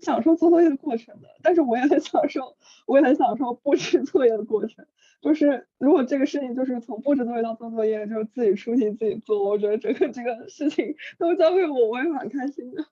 [0.00, 4.86] 享受做作业的过程的，但是我也很享受，我也很享受布置作业的过程。
[5.22, 12.84] 就是如果这个事情就是从布置作业到做作业，就是自己出题自己做，我觉得整个这个事情都交给我，我也蛮开心的。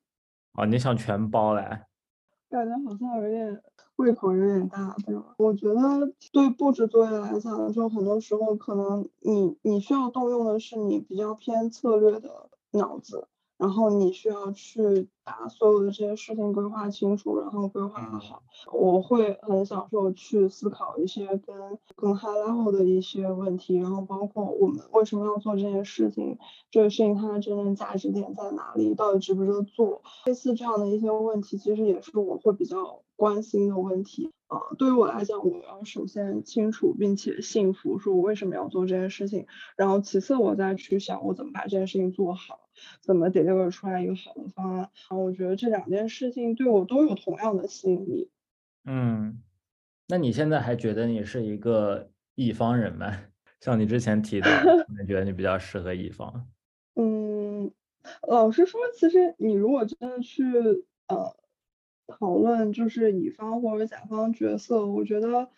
[0.53, 1.62] 啊，你想全包嘞？
[2.49, 3.62] 感觉好像有点
[3.97, 5.35] 胃口有点大，对吧？
[5.38, 13.27] 我觉得对布置作业来讲，就很多时候可能你你需要动用的是你比较偏策略的脑子。
[13.64, 18.42] 然后你需要去把所有的这些事情规划清楚，然后规划好。
[18.70, 26.37] 我会很享受去思考一些跟更 high level 的一些问题，然后包括我们为什么要做这件事情，
[26.70, 30.03] 这个事情它的真正价值点在哪里，到底值不值得做？
[30.27, 34.31] 类似这样的一些问题，其实也是我会比较关心的问题。
[34.48, 42.61] 啊，对于我来讲，我要首先清楚并且幸福，说我为什么要做这件事情，然后其次我再去想我怎么把这件事情做好。
[43.00, 44.90] 怎么 deliver 出来一个好的方案？
[45.10, 48.30] 我觉得这两件事情对我都有同样的吸引力。
[48.84, 49.42] 嗯，
[50.08, 53.18] 那你现在还觉得你是一个乙方人吗？
[53.60, 54.48] 像你之前提的，
[55.00, 56.48] 你觉得你比较适合乙方？
[56.96, 57.72] 嗯，
[58.28, 60.44] 老实说，其实你如果真的去
[61.08, 61.34] 呃
[62.06, 65.50] 讨论就是乙方或者甲方角色，我觉得。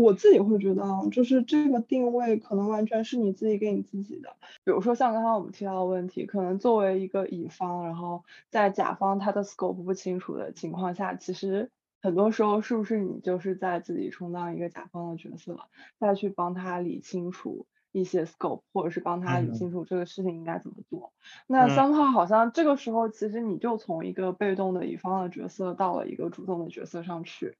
[0.00, 4.36] 我自己会觉得啊，就是这个定位可能完全是你自己给你自己的。
[4.62, 15.58] 比如说像刚刚我们提到的问题，可能作为一个乙方，然后在甲方他的 scope 不清楚的情况下，其实很多时候是不是你就是在自己充当一个甲方的角色，
[15.98, 21.12] 再去帮他理清楚一些 scope，或者是帮他理清楚这个事情应该怎么做。
[21.48, 27.56] 那三号好像这个时候其实你就从一个被动的乙方的角色到了一个主动的角色上去，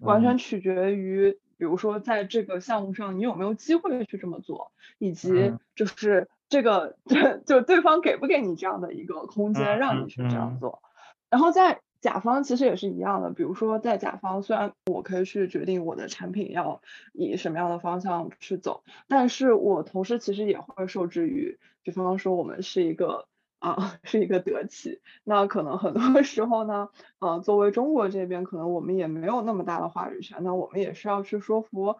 [0.00, 1.38] 完全取决于。
[1.58, 6.96] 比如说，在这个项目上，你有没有机会去这么做，以及就是这个
[7.44, 10.80] 就对方给不给你这样的一个空间，让你去这样做。
[11.28, 16.80] 然后在甲方其实也是一样的，比如说在甲方，虽然我可以去决定我的产品要
[17.12, 23.26] 以什么样的方向去走，但是我同时其实也会受制于，比方说我们是一个。
[23.58, 31.96] 啊， 是一个德企，那可能很多 时候呢，呃，作为中国这边，可能我们也没有那么大的话语权，那我们也是要去说服，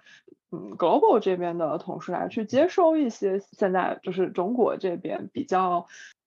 [0.53, 5.87] 嗯，global 这边的同事来去接收一些现在就是中国这边比较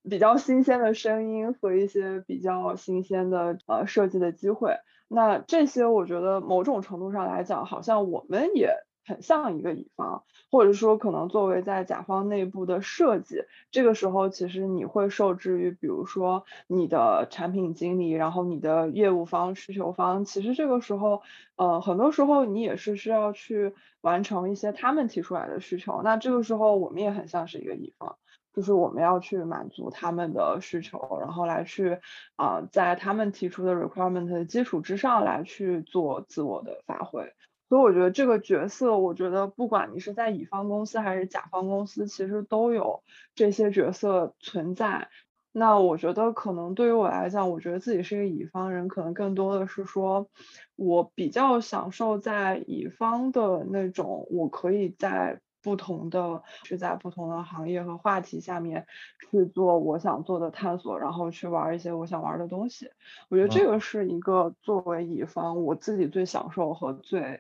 [0.10, 8.76] 比较新鲜的声音和一些比较新鲜的呃设计的机会，那这些我觉得某种程度上来讲，好像我们也。
[9.12, 21.21] 很像一个乙方，或者说可能作为在甲方内部的设计，这个时候其实你会受制于，比如说你的产品经理，然后你的业务方、需求方，其实这个时候，
[21.58, 26.02] 呃，很多时候你也是需要去完成一些他们提出来的需求。
[26.04, 28.15] 那这个时候我们也很像是一个乙方，
[28.54, 32.00] 就是我们要去满足他们的需求，然后来去
[32.38, 37.34] 啊，在他们提出的 requirement 的基础之上来去做自我的发挥。
[37.72, 43.02] 所以我觉得这个角色，我觉得不管你是在乙方公司还是甲方公司，其实都有
[43.34, 45.08] 这些角色存在。
[45.54, 50.28] 那我觉得可能对于我来讲，我觉得自己是一个乙方人，可能更多的是说，
[50.76, 58.86] 我比较享受在乙方的那种，我可以在不同的去在不同的行业和话题下面
[59.30, 62.90] 去做我想做的探索，然后去玩一些我想玩的东西。
[63.30, 67.40] 我觉得这个是一个作为乙方我自己最享受和最。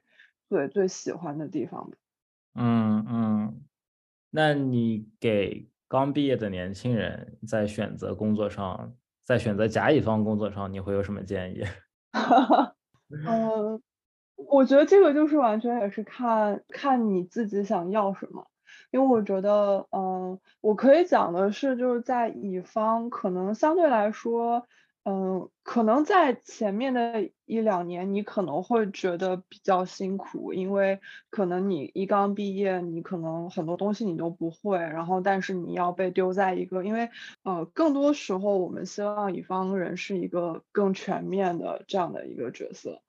[0.51, 1.89] 对最喜欢的地方
[2.55, 3.61] 嗯嗯，
[4.29, 11.63] 那你给刚毕业的年轻人在选择工作上，在选择甲乙方工作上，你会有什么建议？
[13.25, 13.81] 嗯，
[14.35, 18.45] 我觉得这个就是完全也是看看你自己想要什么，
[18.91, 24.67] 因为我觉得，嗯，我可以讲的是，就是在乙方可能相对来说。
[25.03, 30.99] 嗯，可能在前面的一两年，你可能会觉得比较辛苦，因为
[31.31, 37.09] 可能你一刚毕业，你可能很多东西你都不会，然后但是你要被丢在一个，因为
[37.43, 43.01] 呃，更多时候我们希望乙方人是一个更全面的这样的一个角色，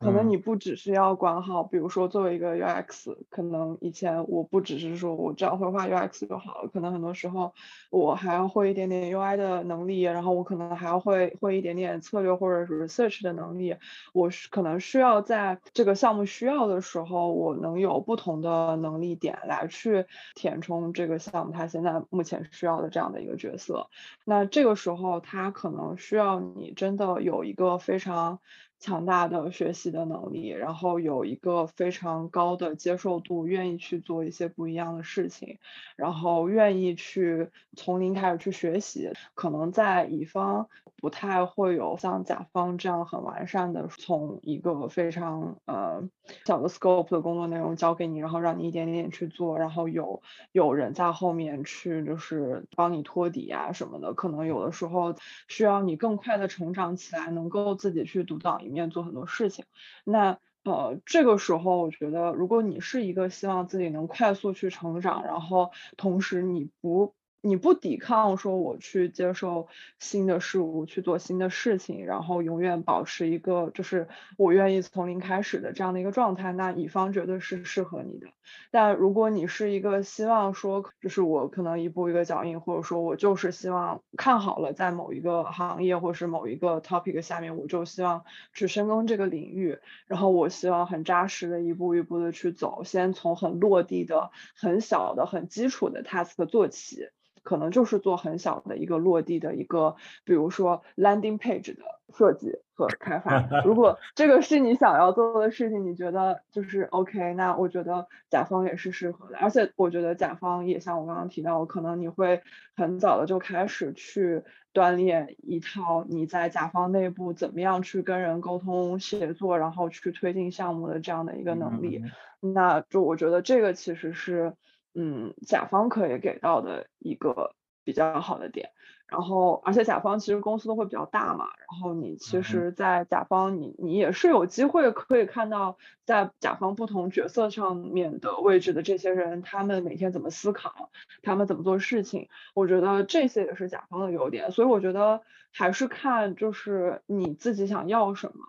[0.00, 7.52] 可能你不只是要管好，比如说作为一个 UX，可能以前我不只是说我只要会画 UX 就好了，可能很多时候
[7.90, 13.76] 我还要会一点点 UI 的能力，然后我可能还要会会一点点策略或者是 research 的能力，
[14.14, 23.90] 我是可能需要在这个项目需要的时候，我能有不同的能力点来去填充这个项目它现在目前需要的这样的一个角色。
[24.24, 28.40] 那这个时候它可能需要你真的有一个非常。
[28.80, 35.58] 强大的学习的能力，然后有一个非常高的接受度，愿意去做一些不一样的事情，
[35.96, 39.12] 然后愿意去从零开始去学习。
[39.34, 40.66] 可能在乙方
[40.96, 46.08] 不太会有像甲方这样很完善的，从一个非常呃
[46.46, 54.14] 小的 scope 的工作内容交给你，然后让你一点点去做，然后有有人在后面去就是帮你托底啊什么的。
[54.14, 55.14] 可能有的时候
[55.48, 58.69] 需要你更快的成长起来，能够自己去独当一。
[58.70, 59.64] 面做很多事情，
[60.04, 67.14] 那呃这个时候我觉得，如果你是一个希望自己能快速去成长，然后同时你不。
[67.42, 78.26] 你不抵抗说我去接受新的事物，去做新的事情，然后永远保持一个就是我愿意从零开始的这样的一个状态，那乙方绝对是适合你的。
[78.70, 97.08] 但如果你是一个希望说，就是我可能一步一个脚印，或者说我就是希望看好了在某一个行业或是某一个 topic 下面，我就希望去深耕这个领域，然后我希望很扎实的一步一步的去走，先从很落地的、很小的、很基础的 task 做起。
[97.42, 101.82] 可能就是做很小的一个落地的一个，比如说 landing page 的
[102.14, 103.48] 设计和开发。
[103.64, 109.38] 如果 这个是你想要做的事情，你觉得就是 OK，那我觉得甲方也是适合的。
[109.38, 112.42] 而且我觉得甲方也像我刚刚提到，可能你会
[112.76, 114.42] 很早的就开始去
[114.74, 122.02] 锻炼一套你在甲方内部怎么样去跟人沟通协作，然后去推进项目的这样的一个能力。
[122.40, 124.54] 那就我觉得这个其实是。
[124.94, 128.70] 嗯，甲方可以给到的一个比较好的点，
[129.06, 140.90] 然后而且甲方其实公司都会比较大嘛，然后你其实，在甲方你你也是有机会可以看到在甲方不同角色上面的位置的这些人，他们每天怎么思考，
[141.22, 145.22] 他们怎么做事情，我觉得这些也是甲方的优点，所以我觉得
[145.52, 148.44] 还是看就是你自己想要什么，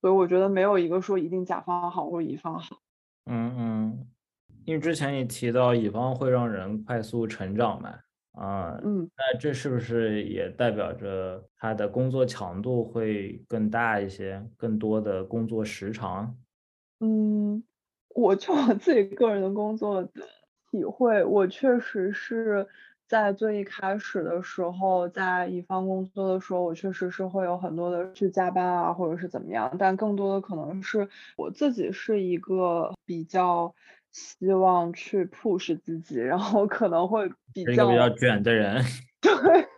[0.00, 2.78] 所以我觉得没有一个说一定甲方好或者乙方好，
[3.24, 4.06] 嗯嗯。
[4.66, 7.90] 因为之前你提到乙方会让人快速成长嘛，
[8.32, 16.36] 啊，嗯，那这是不是也代表着他的工作强度会更大一些，更多的工作时长？
[17.00, 17.62] 嗯，
[18.14, 20.10] 我就我自己个人的工作的
[20.70, 22.66] 体会，我确实是
[23.06, 33.74] 在最一开始的时候，在乙方工作的时候，我确实是会有很多的去加班啊，或者是怎么样，但更多的可能是我自己是一个比较。
[34.16, 38.82] 希望去 push 自己，然后可能会比较比较卷的人，
[39.20, 39.68] 对，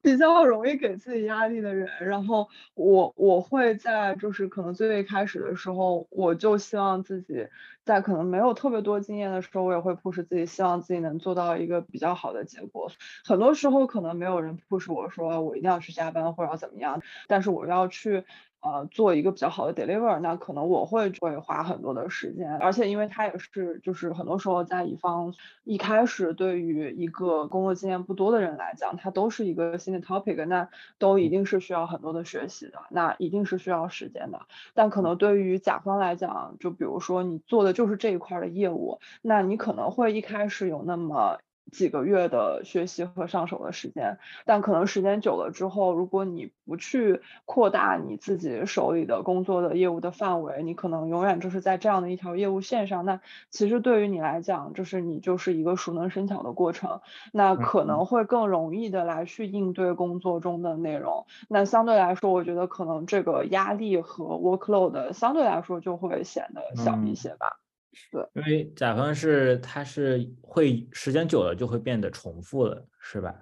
[0.00, 1.86] 比较容易给自己压力的人。
[2.00, 7.46] 然后我我会在就是可能最开始的时候，我就希望自己
[7.84, 12.90] 在可能没有特别多经验的时候，我也会 push 自己，希望自己能做到一个比较好的结果。
[13.22, 18.24] 很多时候可能没有人 push 我说我一定要去加班或者怎么样，但是我要去。
[18.64, 34.40] 呃，做一个比较好的 deliver，那可能我会会花很多的时间，而且因为他也是，就是很多时候在乙方一开始对于一个工作经验不多的人来讲，它都是一个新的 topic，那都一定是需要很多的学习的，那一定是需要时间的。
[34.72, 41.38] 但可能对于甲方来讲，就比如说你做的就是这一块的业务，那你可能会一开始有那么。
[41.72, 53.04] 几个月的学习和上手的时间，但可能时间久了之后，如果你不去扩大你自己手里的工作的业务的范围，你可能永远就是在这样的一条业务线上。
[53.04, 57.00] 那其实对于你来讲，就是你就是一个熟能生巧的过程，
[57.32, 61.26] 那可能会更容易的来去应对工作中的内容。
[61.48, 67.63] 那相对来说，我觉得可能这个压力和 workload 相对来说就会显得小一些吧。
[68.10, 73.34] 对，因为甲方是它是会时间久了就会变得重复了，是吧？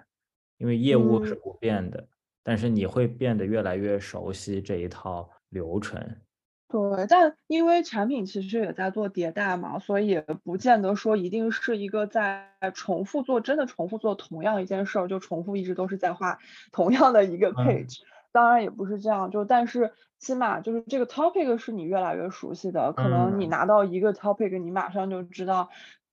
[0.59, 2.07] 因为业务是不变的，
[2.43, 6.01] 但是你会变得越来越熟悉这一套流程。
[6.69, 16.38] 对，但因为产品其实也在做迭代嘛，所以也不见得说一定是一个在重复做，真的重复做同样一件事儿，就重复一直都是在画
[16.71, 17.98] 同样的一个 page。
[18.33, 25.68] 当然也不是这样，就但是起码就是这个 topic 是你越来越熟悉的，可能你拿到一个 topic，你马上就知道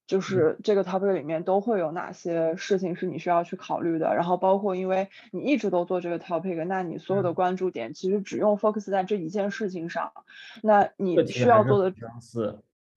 [0.05, 10.11] 就是这个 topic 里面都会有哪些事情是你需要去考虑的，然后包括因为你一直都做这个 topic，那你所有的关注点其实只用 focus 在这一件事情上，
[10.61, 11.93] 那你需要做的。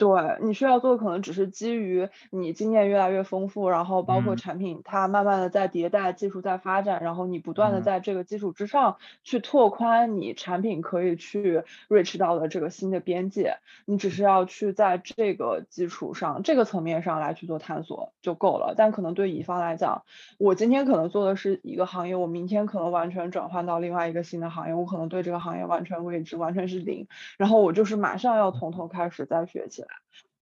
[0.03, 18.75] 对，你需要做的可能只是基于你经验越来越丰富，然后包括产品它慢慢的在迭代，技术在发展，然后你不断的在这个基础之上去拓宽你产品可以去 reach 到的这个新的边界，你只是要去在这个基础上、这个层面上来去做探索就够了。
[18.77, 20.03] 但可能对乙方来讲，
[20.37, 27.07] 我今天可能做的是一个行业，我明天可能完全转换到另外一个新的行业，我可能对这个行业完全未知，完全是零，
[27.39, 29.92] 然后我就是马上要从头开始再学起来。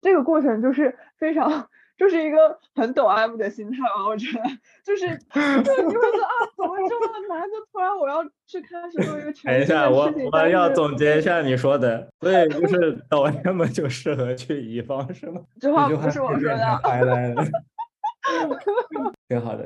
[0.01, 4.43] 这个过程就是非常，就是一个很抖 M 的心态吧，我觉得，
[4.83, 5.07] 就是，
[5.63, 7.43] 就你会说啊，怎么这么难？
[7.43, 9.51] 就突然我要去开始做一个全新的事情。
[9.51, 15.41] 等一下，我我要总结一下你说的，对，就是抖 M 就适合去乙方是吗？
[15.59, 17.35] 这话不是我说 的。
[19.27, 19.63] 挺好的，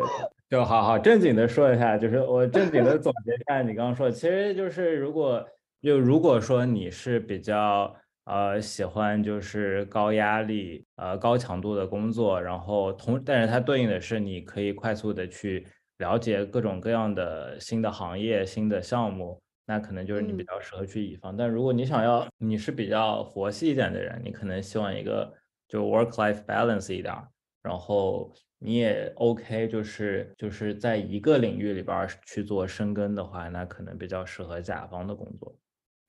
[0.49, 5.47] 就好好正经的说一下，就是我正经的总结一下你刚刚说的，其实就是如果
[5.81, 7.95] 就如果说你是比较。
[8.25, 15.65] 呃，喜欢就是高压力、呃高强度的工作，然后同，但是它对应的是你可以快速的去
[15.99, 21.37] 了解各种各样的新的行业、新的项目，那可能就是你比较适合去乙方。
[21.37, 25.31] 但如果你想要，你是比较佛系一点的人，你可能希望一个
[25.67, 27.13] 就 work-life balance 一点，
[27.61, 35.55] 然后你也 OK，就是就是在一个领域里边去做深耕的话，那可能比较适合甲方的工作，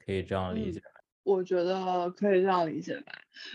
[0.04, 0.80] 可以这样理解。
[1.26, 3.12] 我觉得可以这样理解吧。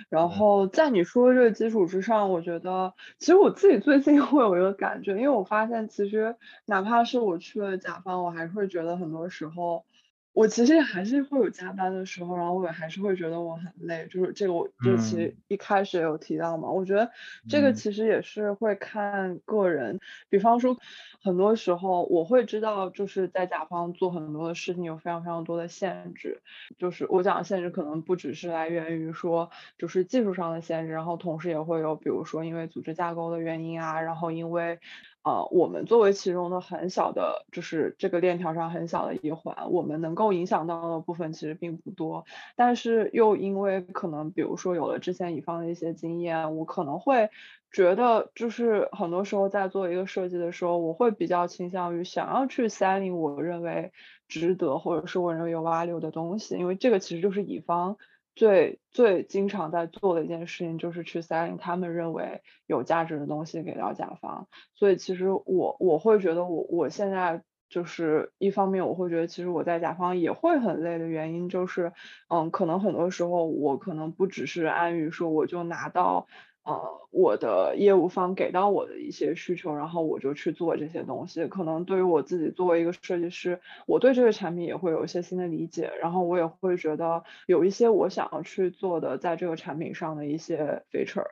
[0.10, 9.86] 然后在你说这个基础之上，我觉得其实我自己最近 会有一个感觉，因为我发现其实哪怕是我去了甲方，我还是会觉得很多时候。
[10.34, 17.12] 我其实还是会有加班的时候，然后我也还是会觉得我很累，就是这个我就其实一开始也有提到嘛，我觉得
[17.50, 20.78] 这个其实也是会看个人，比方说
[21.22, 26.42] 很多时候我会知道就是在甲方做很多的事情有非常非常多的限制，
[26.78, 34.80] 就是我讲的限制可能不只是来源于说就是技术上的限制，然后同时也会有比如说因为组织架构的原因啊，然后因为。
[35.24, 42.26] 呃，我们作为其中的很小的，就是这个链条上很小的一环，我们能够影响到的部分其实并不多。
[42.56, 47.30] 但是又因为可能，比如说有了之前乙方的一些经验，我可能会
[47.72, 53.92] 觉得，就是很多时候在做一个设计的时候，我会比较倾向于想要去 selling 我认为
[54.28, 57.98] 值得或者是我认为有 value 的东西，因为这个其实就是乙方。
[58.36, 71.94] 最最经常在做的一件事情就是去 selling 他们认为有价值的东西给到甲方，所以其实我我会觉得我我现在就是一方面我会觉得其实我在甲方也会很累的原因就是，
[72.30, 76.28] 嗯，可能很多时候我可能不只是安于说我就拿到。
[76.64, 81.48] 呃，我的业务方给到我的一些需求，然后我就去做这些东西。
[81.48, 91.26] 可能对于我自己作为一个设计师，我对这个产品也会有一些新的理解，然后我也会觉得有一些我想要去做的，在这个产品上的一些 feature。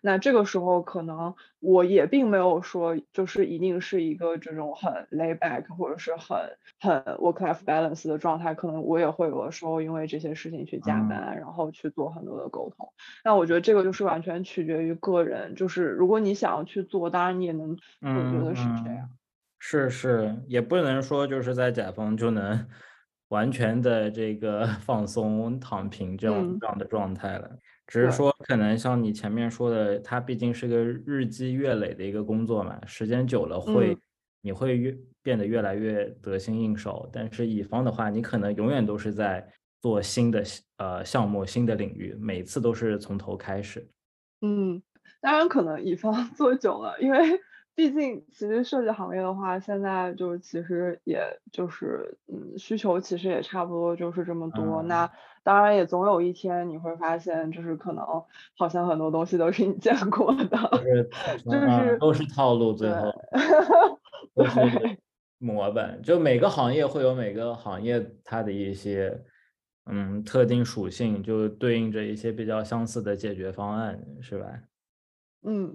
[0.00, 6.38] 那这个时候可能我也并没有说就是一定是一个这种很 lay back 或者是很
[6.78, 12.92] 很 work life balance 的状态，可能我也会有的时候因为这些事情去加班，然后去做很多的沟通。
[13.24, 14.68] 那我觉得这个就是完全取。
[14.68, 17.70] 决于个人，就是如果你想要去做，当然你也能，
[18.02, 19.08] 我觉得是这样。
[19.58, 22.68] 是是，也不能说就是在甲方就能
[23.28, 27.56] 完全的这个 放松躺平这样这样的状态了。
[27.88, 33.96] 只是说可能像你前面说的，它毕竟是个日积月累的一个工作嘛，时间久了会
[34.42, 37.08] 你会越变得越来越得心应手。
[37.10, 40.44] 但是乙方的话，你可能永远都是在做新的
[40.76, 43.88] 呃项目、新的领域，每次都是从头开始。
[44.42, 44.82] 嗯，
[45.20, 47.40] 当然可能乙方 做久了，因为
[47.74, 51.20] 毕竟其实设计行业的话，现在就其实也
[51.50, 54.82] 就是嗯需求其实也差不多就是这么多。
[54.82, 55.10] 那
[55.48, 58.04] 当然也总有一天你会发现，就是可能
[58.54, 60.58] 好像很多东西都是你见过的，
[61.42, 63.10] 就是都是套路，最后
[64.36, 64.98] 都是
[65.38, 66.02] 模板。
[66.02, 69.24] 就每个行业会有每个行业它的一些。
[69.90, 74.46] 嗯，特定属性就对应着一些比较相似的解决方案，是吧？
[75.44, 75.74] 嗯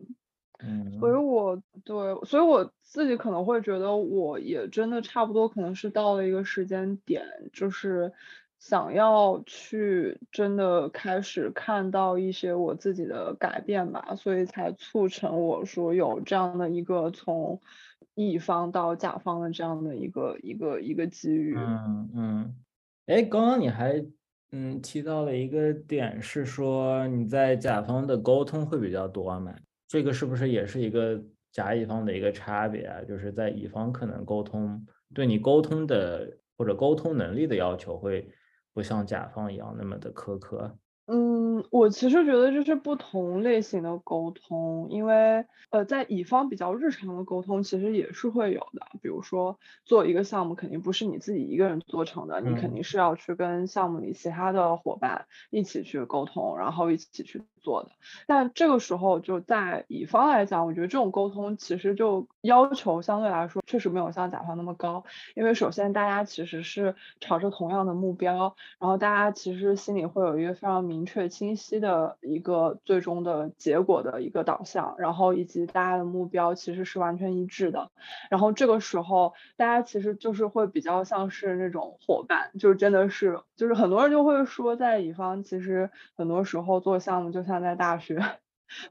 [0.64, 8.14] 嗯，所以我对，所以我自己可能会觉得，我也真的差不多，可能是到了一个时间点，就是
[8.64, 17.60] 想要去真的开始看到一些我自己的改变吧，所以才促成我说有这样的一个从
[18.16, 21.58] 乙方到甲方的这样的一个一个一个机遇。
[21.58, 22.56] 嗯嗯。
[23.08, 24.02] 哎，刚刚你还
[24.54, 29.54] 嗯提到了一个点，是说你在甲方的沟通会比较多吗？
[29.90, 33.02] 这个是不是也是一个甲乙方的一个差别啊？
[33.06, 38.26] 就是在乙方可能沟通对你沟通的或者沟通能力的要求会
[38.74, 40.78] 不像甲方一样那么的苛刻。
[41.06, 57.44] 嗯，我其实觉得这是不同类型的沟通，因为呃，在乙方比较日常的沟通其实也是会有的，比如说做一个项目肯定不是你自己一个人做成的，你肯定是要去跟项目里其他的伙伴一起去沟通，然后一起去。
[57.64, 57.90] 做的，
[58.28, 77.90] 但这个时候就在乙方来讲，我觉得这种沟通其实就要求相对来说确实没有像甲方那么高，因为首先大家其实是朝着同样的目标，然后大家其实心里会有一个非常明确清晰的一个最终的结果的一个导向，然后以及大家的目标其实是完全一致的，
[78.30, 87.53] 然后这个时候大家其实就是会比较像是那种伙伴，就真的是就是很多人就会说在乙方其实很多时候做项目就像。
[87.54, 88.20] 像在大学，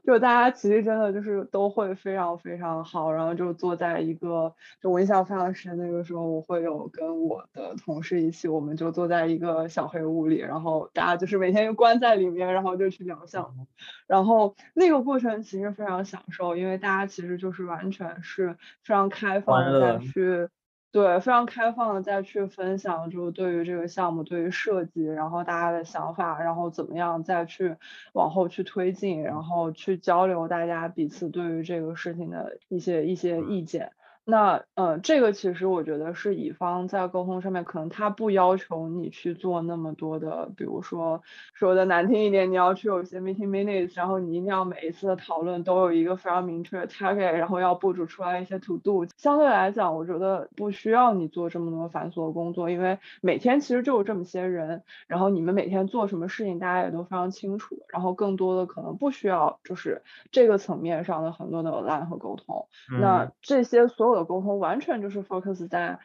[0.05, 13.67] 就大家其实真的就是都会非常非常好，然后就坐在一个，就我印象非常深，那个时候我会有跟我的同事一起，我们就坐在一个小黑屋里，然后大家就是每天就关在里面，然后就去聊项目，
[14.07, 20.47] 然后那个过程其实非常享受，因为大家其实就是完全是非常开放的在去。
[20.93, 27.77] 对，非常开放的再去分享，就对于这个项目，对于设计，然后大家的想法，然后怎么样再去
[28.13, 33.93] 往后去推进，然后去交流大家彼此对于这个事情的一些一些意见。
[34.25, 41.21] 那呃，这个其实我觉得是乙方在沟通上面，可能他不要求你去做那么多的，比如说
[41.53, 49.05] 说的难听一点，你要去有一些 meeting minutes，然后你一定要每一次的讨论都有一个非常明确的 target，然后要布置出来一些 to do。
[49.17, 57.83] 相对来讲，我觉得不需要你做这么多繁琐的工作，因为每天其实就有这么些人，然后你们每天做什么事情，大家也都非常清楚。
[57.89, 60.01] 然后更多的可能不需要就是
[60.31, 62.69] 这个层面上的很多的 line 和沟通。
[63.01, 64.12] 那这些所有。
[64.15, 65.99] 的沟通完全就是 focus 在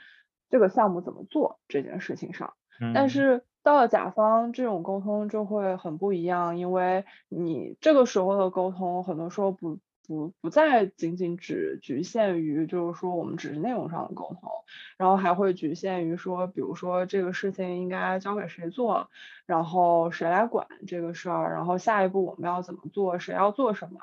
[0.51, 2.55] 这个项目怎么做这件事情上，
[2.95, 9.79] 但是到了甲方，这种沟通就会很不一样，因为你这个时候的沟通很多时候不。
[10.09, 14.51] 不不再仅仅只局限于，就是说我们只是内容上的沟通，
[14.97, 19.11] 然后还会局限于说，比如说这个事情应该交给谁做，
[19.45, 24.01] 然后谁来管这个事儿，然后下一步我们要怎么做，谁要做什么，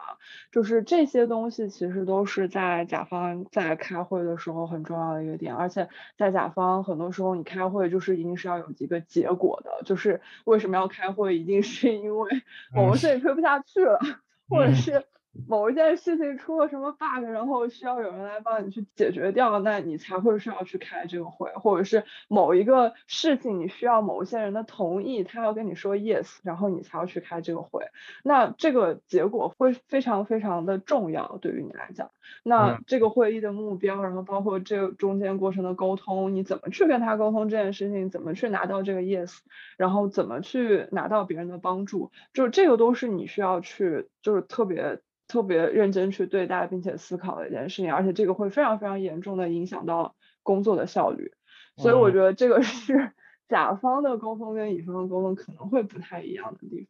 [0.51, 5.89] 就是这些东西其实都是在甲方在开会的时候很重要的一个点，而且
[6.19, 12.29] 在甲方很多时候你开会就是一定是要有一个结果的，就是为什么要开会，一定是因为
[12.75, 13.99] 某个事情推不下去了，
[14.47, 15.03] 或者是。
[15.47, 27.85] 某一件事情出了什么 bug，然后需要有人来帮你去解决掉，那你才会需要去开这个会，或者是某一个事情你需要某一些人的同意，他要跟你说 yes，然后你才要去开这个会，
[28.23, 32.11] 那这个结果会非常非常的重要对于你来讲。
[32.43, 39.37] 那这个会议的目标，然后包括这个中间过程的沟通，你怎么去跟他沟通这件事情，怎么去拿到这个 yes，
[39.77, 45.01] 然后怎么去拿到别人的帮助，就是这个都是你需要去就是特别。
[45.27, 51.33] 特别认真去对待并且思考的一件事情，而且这个会非常非常严重的影响到工作的效率，
[51.77, 53.11] 所以我觉得这个是
[53.49, 56.87] 甲方的沟通跟乙方的沟通可能会不太一样的地方。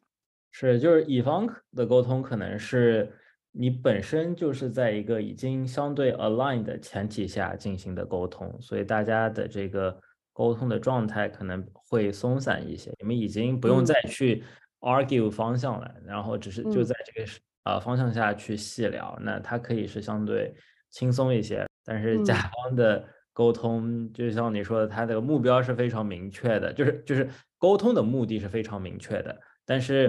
[0.52, 3.10] 是，就是乙方的沟通可能是
[3.52, 9.98] 你本身就是在一个已经相对 align 的前提下进行的沟通，所以大家的这个
[10.32, 14.44] 沟通的状态可能会松散一些，你们已经不用再去
[14.80, 17.26] argue 方向了，然后只是就在这个。
[17.66, 20.54] 呃，方向下去细聊，那它可以是相对
[20.90, 21.66] 轻松一些。
[21.84, 29.36] 但是甲方的沟通，就像你说的，它的目标是非常明确的，就是就是沟通的目的是非常明确的。
[29.64, 30.08] 但是，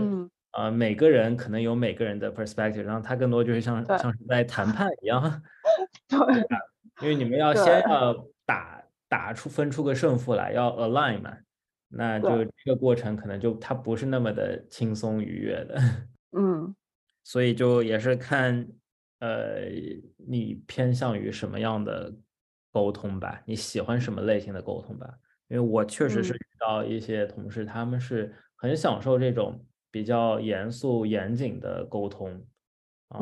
[0.51, 5.41] 呃，每个人可能有每个人的 perspective，然后他更多就是像像是在谈判一样，
[6.07, 6.47] 对，
[7.01, 11.35] 因为你们要先要打打出分出个胜负来，要 align 嘛，
[11.89, 15.75] 那就这个过程可能就它不是那么的轻松愉悦的，
[16.37, 16.75] 嗯。
[17.27, 18.65] 所以就也是看，
[19.19, 19.65] 呃，
[20.15, 22.09] 你偏向于什么样的
[22.71, 23.41] 沟通吧？
[23.45, 25.13] 你喜欢什么类型的沟通吧？
[25.49, 29.61] 因为我确实是遇到一些同事，他们是很享受这种
[29.91, 32.31] 比较严肃严谨的沟通，
[33.09, 33.19] 啊，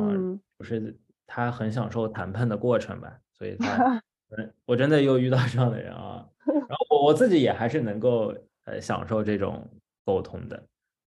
[0.55, 0.95] 不是
[1.25, 3.19] 他很享受谈判的过程吧？
[3.33, 3.99] 所以他，
[4.37, 6.29] 嗯，我真的又遇到这样的人啊。
[6.45, 8.31] 然后我我自己也还是能够
[8.65, 9.67] 呃享受这种
[10.05, 10.63] 沟通的。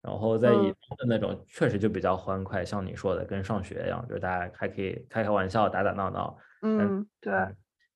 [0.08, 6.38] 然后在乙方的那种确实就比较欢快，像你说的，跟上学一样，就是大家还可以开开玩笑、打打闹闹。
[6.62, 7.34] 嗯，对。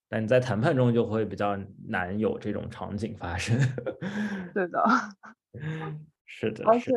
[0.10, 1.58] 但你在谈判中就会比较
[1.88, 3.58] 难有这种场景发生。
[4.54, 4.84] 对的，
[6.26, 6.66] 是的。
[6.66, 6.92] 而且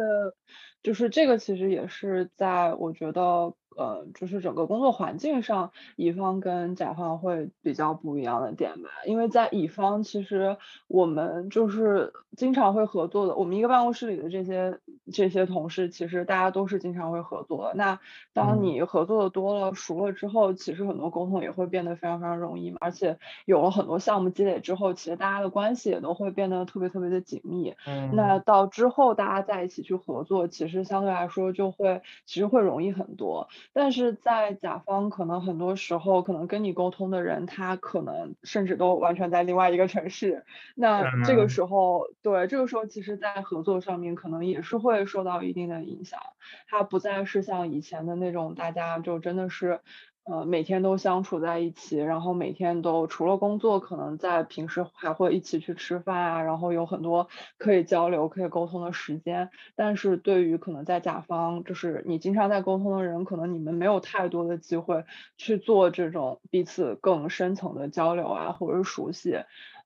[0.82, 8.88] 就是这个，其实也是在我觉得呃，就是整个工作环境上，乙方跟甲方会比较不一样的点吧。
[9.06, 10.56] 因为在乙方，其实
[10.88, 13.34] 我们就是经常会合作的。
[13.36, 14.78] 我们一个办公室里的这些
[15.12, 17.74] 这些同事，其实大家都是经常会合作的。
[17.74, 18.00] 那
[18.32, 22.78] 当你合作的多了、熟了之后，其实很多沟通也会变得非常非常容易嘛。
[22.80, 27.74] 而且有了很多项目积累之后，其实大家的关系也都会变得特别特别的紧密。
[27.86, 33.48] 嗯，那到之后大家在一起去合作，其实相对来说就会其实会容易很多。
[33.72, 40.44] 但是在甲方，可能很多时候，可能跟你沟通的人，他可能甚至都完全在另外一个城市。
[40.74, 46.20] 那这个时候，对这个时候，其实，在合作上面，可能也是会受到一定的影响。
[46.68, 49.80] 它不再是像以前的那种，大家就真的是。
[50.24, 59.50] 呃，每天都相处在一起，然后每天都除了工作，可能在平时还会一起去吃饭啊，然后有很多可以交流、可以沟通的时间。
[59.76, 65.04] 但是对于可能在甲方，就是你经常在沟通的人，可能你们没有太多的机会
[65.36, 69.38] 去做这种彼此更深层的交流啊，或者是熟悉。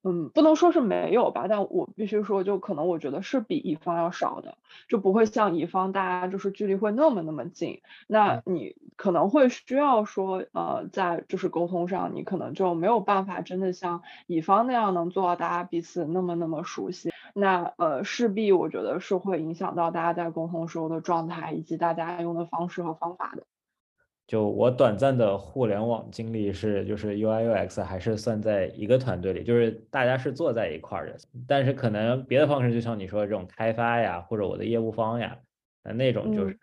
[0.05, 4.57] 嗯，不能说是没有吧，但我必须说，就可能我觉得是比乙方要少的，
[4.89, 7.81] 就不会像乙方大家就是距离会那么那么近。
[8.07, 17.11] 那你可能会需要说，呃，在就是沟通上，你可能就没有办法真的像乙方那样能做到大家彼此那么那么熟悉。
[17.33, 23.45] 那呃，势必我觉得是会影响到大家在沟通时候的状态，以及大家用的方式和方法的。
[24.27, 31.17] 就我短暂的互联网经历是，就是 UI UX 还是算在一个团队里，就是大家是坐在一块儿的。
[31.47, 35.39] 但是可能别的方式，就像你说的这种开发呀，或者我的业务方呀，
[35.83, 36.59] 那那种就是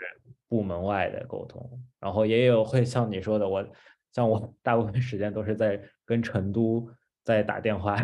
[0.48, 1.70] 部门外的沟通。
[2.00, 3.68] 然后也有会像你说的，我
[4.12, 6.88] 像我大部分时间都是在跟成都
[7.24, 7.98] 在打电话，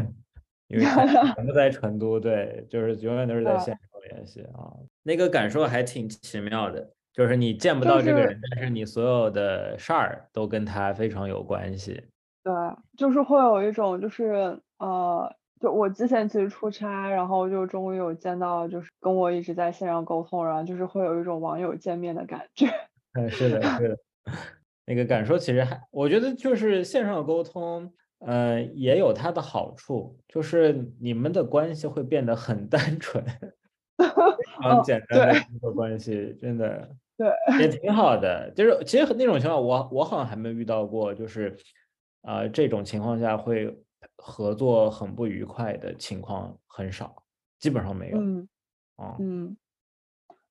[0.68, 0.84] 因为
[1.36, 4.74] 全部在成都，对，就是永远都是在线上联系啊，
[5.04, 6.92] 那个感受还挺奇妙的。
[7.14, 12.02] 就是你见不到这个人，但是你所有的事儿都跟他非常有关系。
[12.42, 12.54] 对，
[12.98, 22.68] 就是会有一种，就是呃，就我之前其实出差，然后就终于有见到，就是跟我一直在线上沟通，然后就是会有一种网友见面的感觉。
[23.14, 23.98] 嗯， 是的，是的，
[24.88, 33.24] 那个感受其实还，我觉得就是线上沟通，呃，也有它的好处，就是你们的关系会变得很单纯。
[34.64, 38.52] 常简单的一个关系，真的 对也挺好的。
[38.56, 41.56] 就是其实那种情况，我我好像还没遇到过，就是
[42.24, 43.78] 啊这种情况下会
[44.18, 47.24] 合作很不愉快的情况很少，
[47.60, 48.18] 基本上没有。
[48.18, 48.48] 嗯，
[48.98, 49.58] 啊，嗯。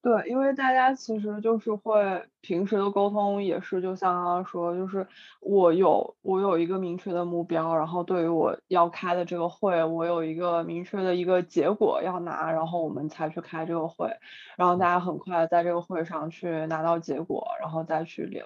[0.02, 5.06] 对，因为大家其实就是会平时的沟通也是，就像刚刚说，就是
[5.42, 14.10] 我有我有一个明确的目标，然后对于我要开的这个会，我有一个明确的一个结果要拿，然后我们才去开这个会，
[14.56, 18.42] 然后大家很快在这个会上去拿到结果，然后再去领。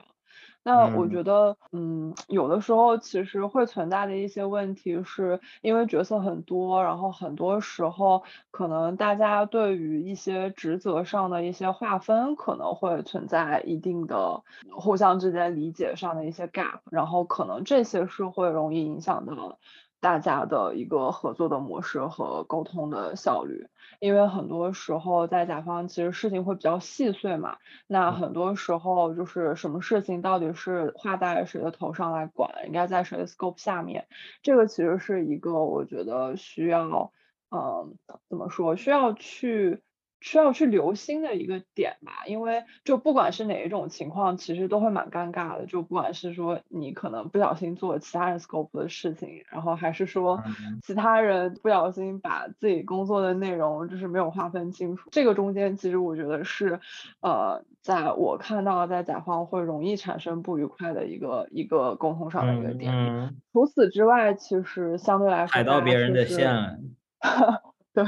[0.64, 14.42] 那我觉得，嗯，有的时候其实会存在的一些问题，是因为角色很多，然后很多时候可能大家对于一些职责上的一些划分，可能会存在一定的
[14.72, 19.58] 互相之间理解上的一些 gap，然后可能这些是会容易影响到。
[20.00, 23.68] 大家的一个合作的模式和沟通的效率，
[24.04, 34.06] 因为很多时候在甲方其实事情会比较细碎嘛，那很多时候就是什么事情到底是划在谁的头上来管，应该在谁的 scope 下面，
[34.42, 37.12] 这个其实是一个我觉得需要，
[37.50, 37.96] 嗯，
[38.28, 39.80] 怎么说，需要去。
[40.24, 45.66] 需要去留心的一个点吧，因为就不管是哪一种情况，其实都会蛮尴尬的。
[45.66, 50.42] 就不管是说你可能不小心做了其他人 scope 的事情，然后还是说
[50.82, 56.80] 其他人不小心把自己工作的内容就是没有划分清楚，这个中间其实我觉得是，
[57.20, 63.36] 呃，在我看到在甲方会容易产生不愉快的一个一个沟通上的一个点。
[63.52, 66.80] 除此之外，其实相对来说，踩到别人的线。
[67.94, 68.04] 对，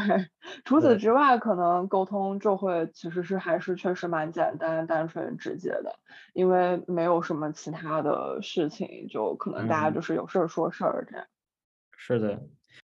[0.64, 6.00] 除此之外，可能沟通就会其实是还是确实蛮简单、单纯、直接的，
[6.34, 11.26] 因为没有什么其他的事情，就可能大家就是有事儿说事儿这样。
[11.96, 12.48] 是的，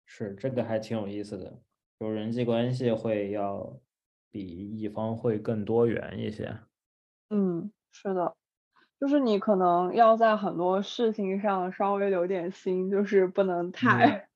[0.05, 1.63] 是这个还挺有意思的，
[2.01, 3.81] 就人际关系会要
[4.33, 6.59] 比乙方会更多元一些。
[7.31, 8.35] 嗯，是的，
[9.01, 14.30] 就是你可能要在很多事情上稍微留点心，就是不能太。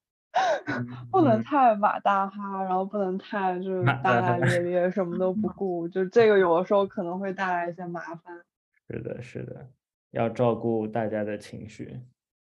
[1.11, 8.45] 不能太马大哈，然后不能太就是大大咧咧，什么都不 顾，就这个有的时候可能会带来一些麻烦。
[8.89, 9.68] 是的，是的，
[10.11, 12.01] 要照顾大家的情绪。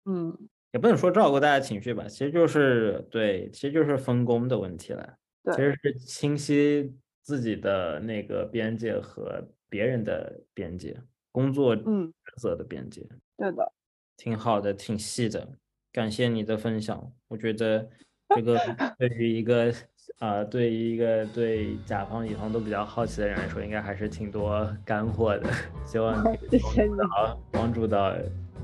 [0.04, 0.36] 嗯，
[0.72, 5.14] 也不能说照顾大家情绪吧，其实就是对，其实就是分工的问题了。
[5.42, 10.96] 对，其实是清晰自己的那个边界和别人的边界。
[11.32, 13.08] 工作嗯原则的边界。
[13.36, 13.72] 对的，
[14.16, 15.48] 挺好的，挺细的，
[15.92, 17.00] 感谢你的分享。
[17.28, 17.88] 我觉得
[18.34, 18.58] 这个
[18.98, 19.72] 对于一个
[20.18, 25.48] 啊、对于一个对甲方乙方都比较好奇的人来说，应该还是挺多干货的。
[25.86, 26.14] 希望
[26.50, 26.58] 你，
[27.10, 28.12] 好帮助到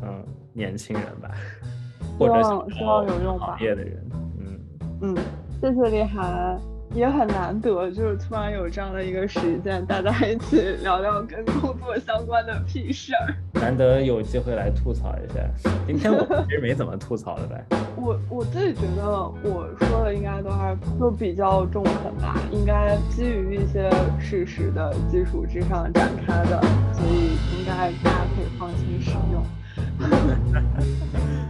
[0.02, 1.30] 嗯年轻人吧，
[2.18, 3.60] 或者望希望有用吧行。
[3.62, 4.60] 业的人，嗯，
[5.02, 5.16] 嗯，
[5.60, 6.60] 谢谢李涵，
[6.94, 13.34] 也很难得，就是突然有这样的一个时间，大家一起聊聊跟工作相关的屁事儿。
[13.54, 15.40] 难得有机会来吐槽一下。
[15.86, 17.64] 今天我 其实没怎么吐槽的呗。
[17.96, 19.10] 我我自己觉得
[19.42, 26.60] 我说的应该都还都比较中肯吧，应该基于一些事实的基础之上展开的，
[26.92, 29.42] 所以应该大家可以放心使用。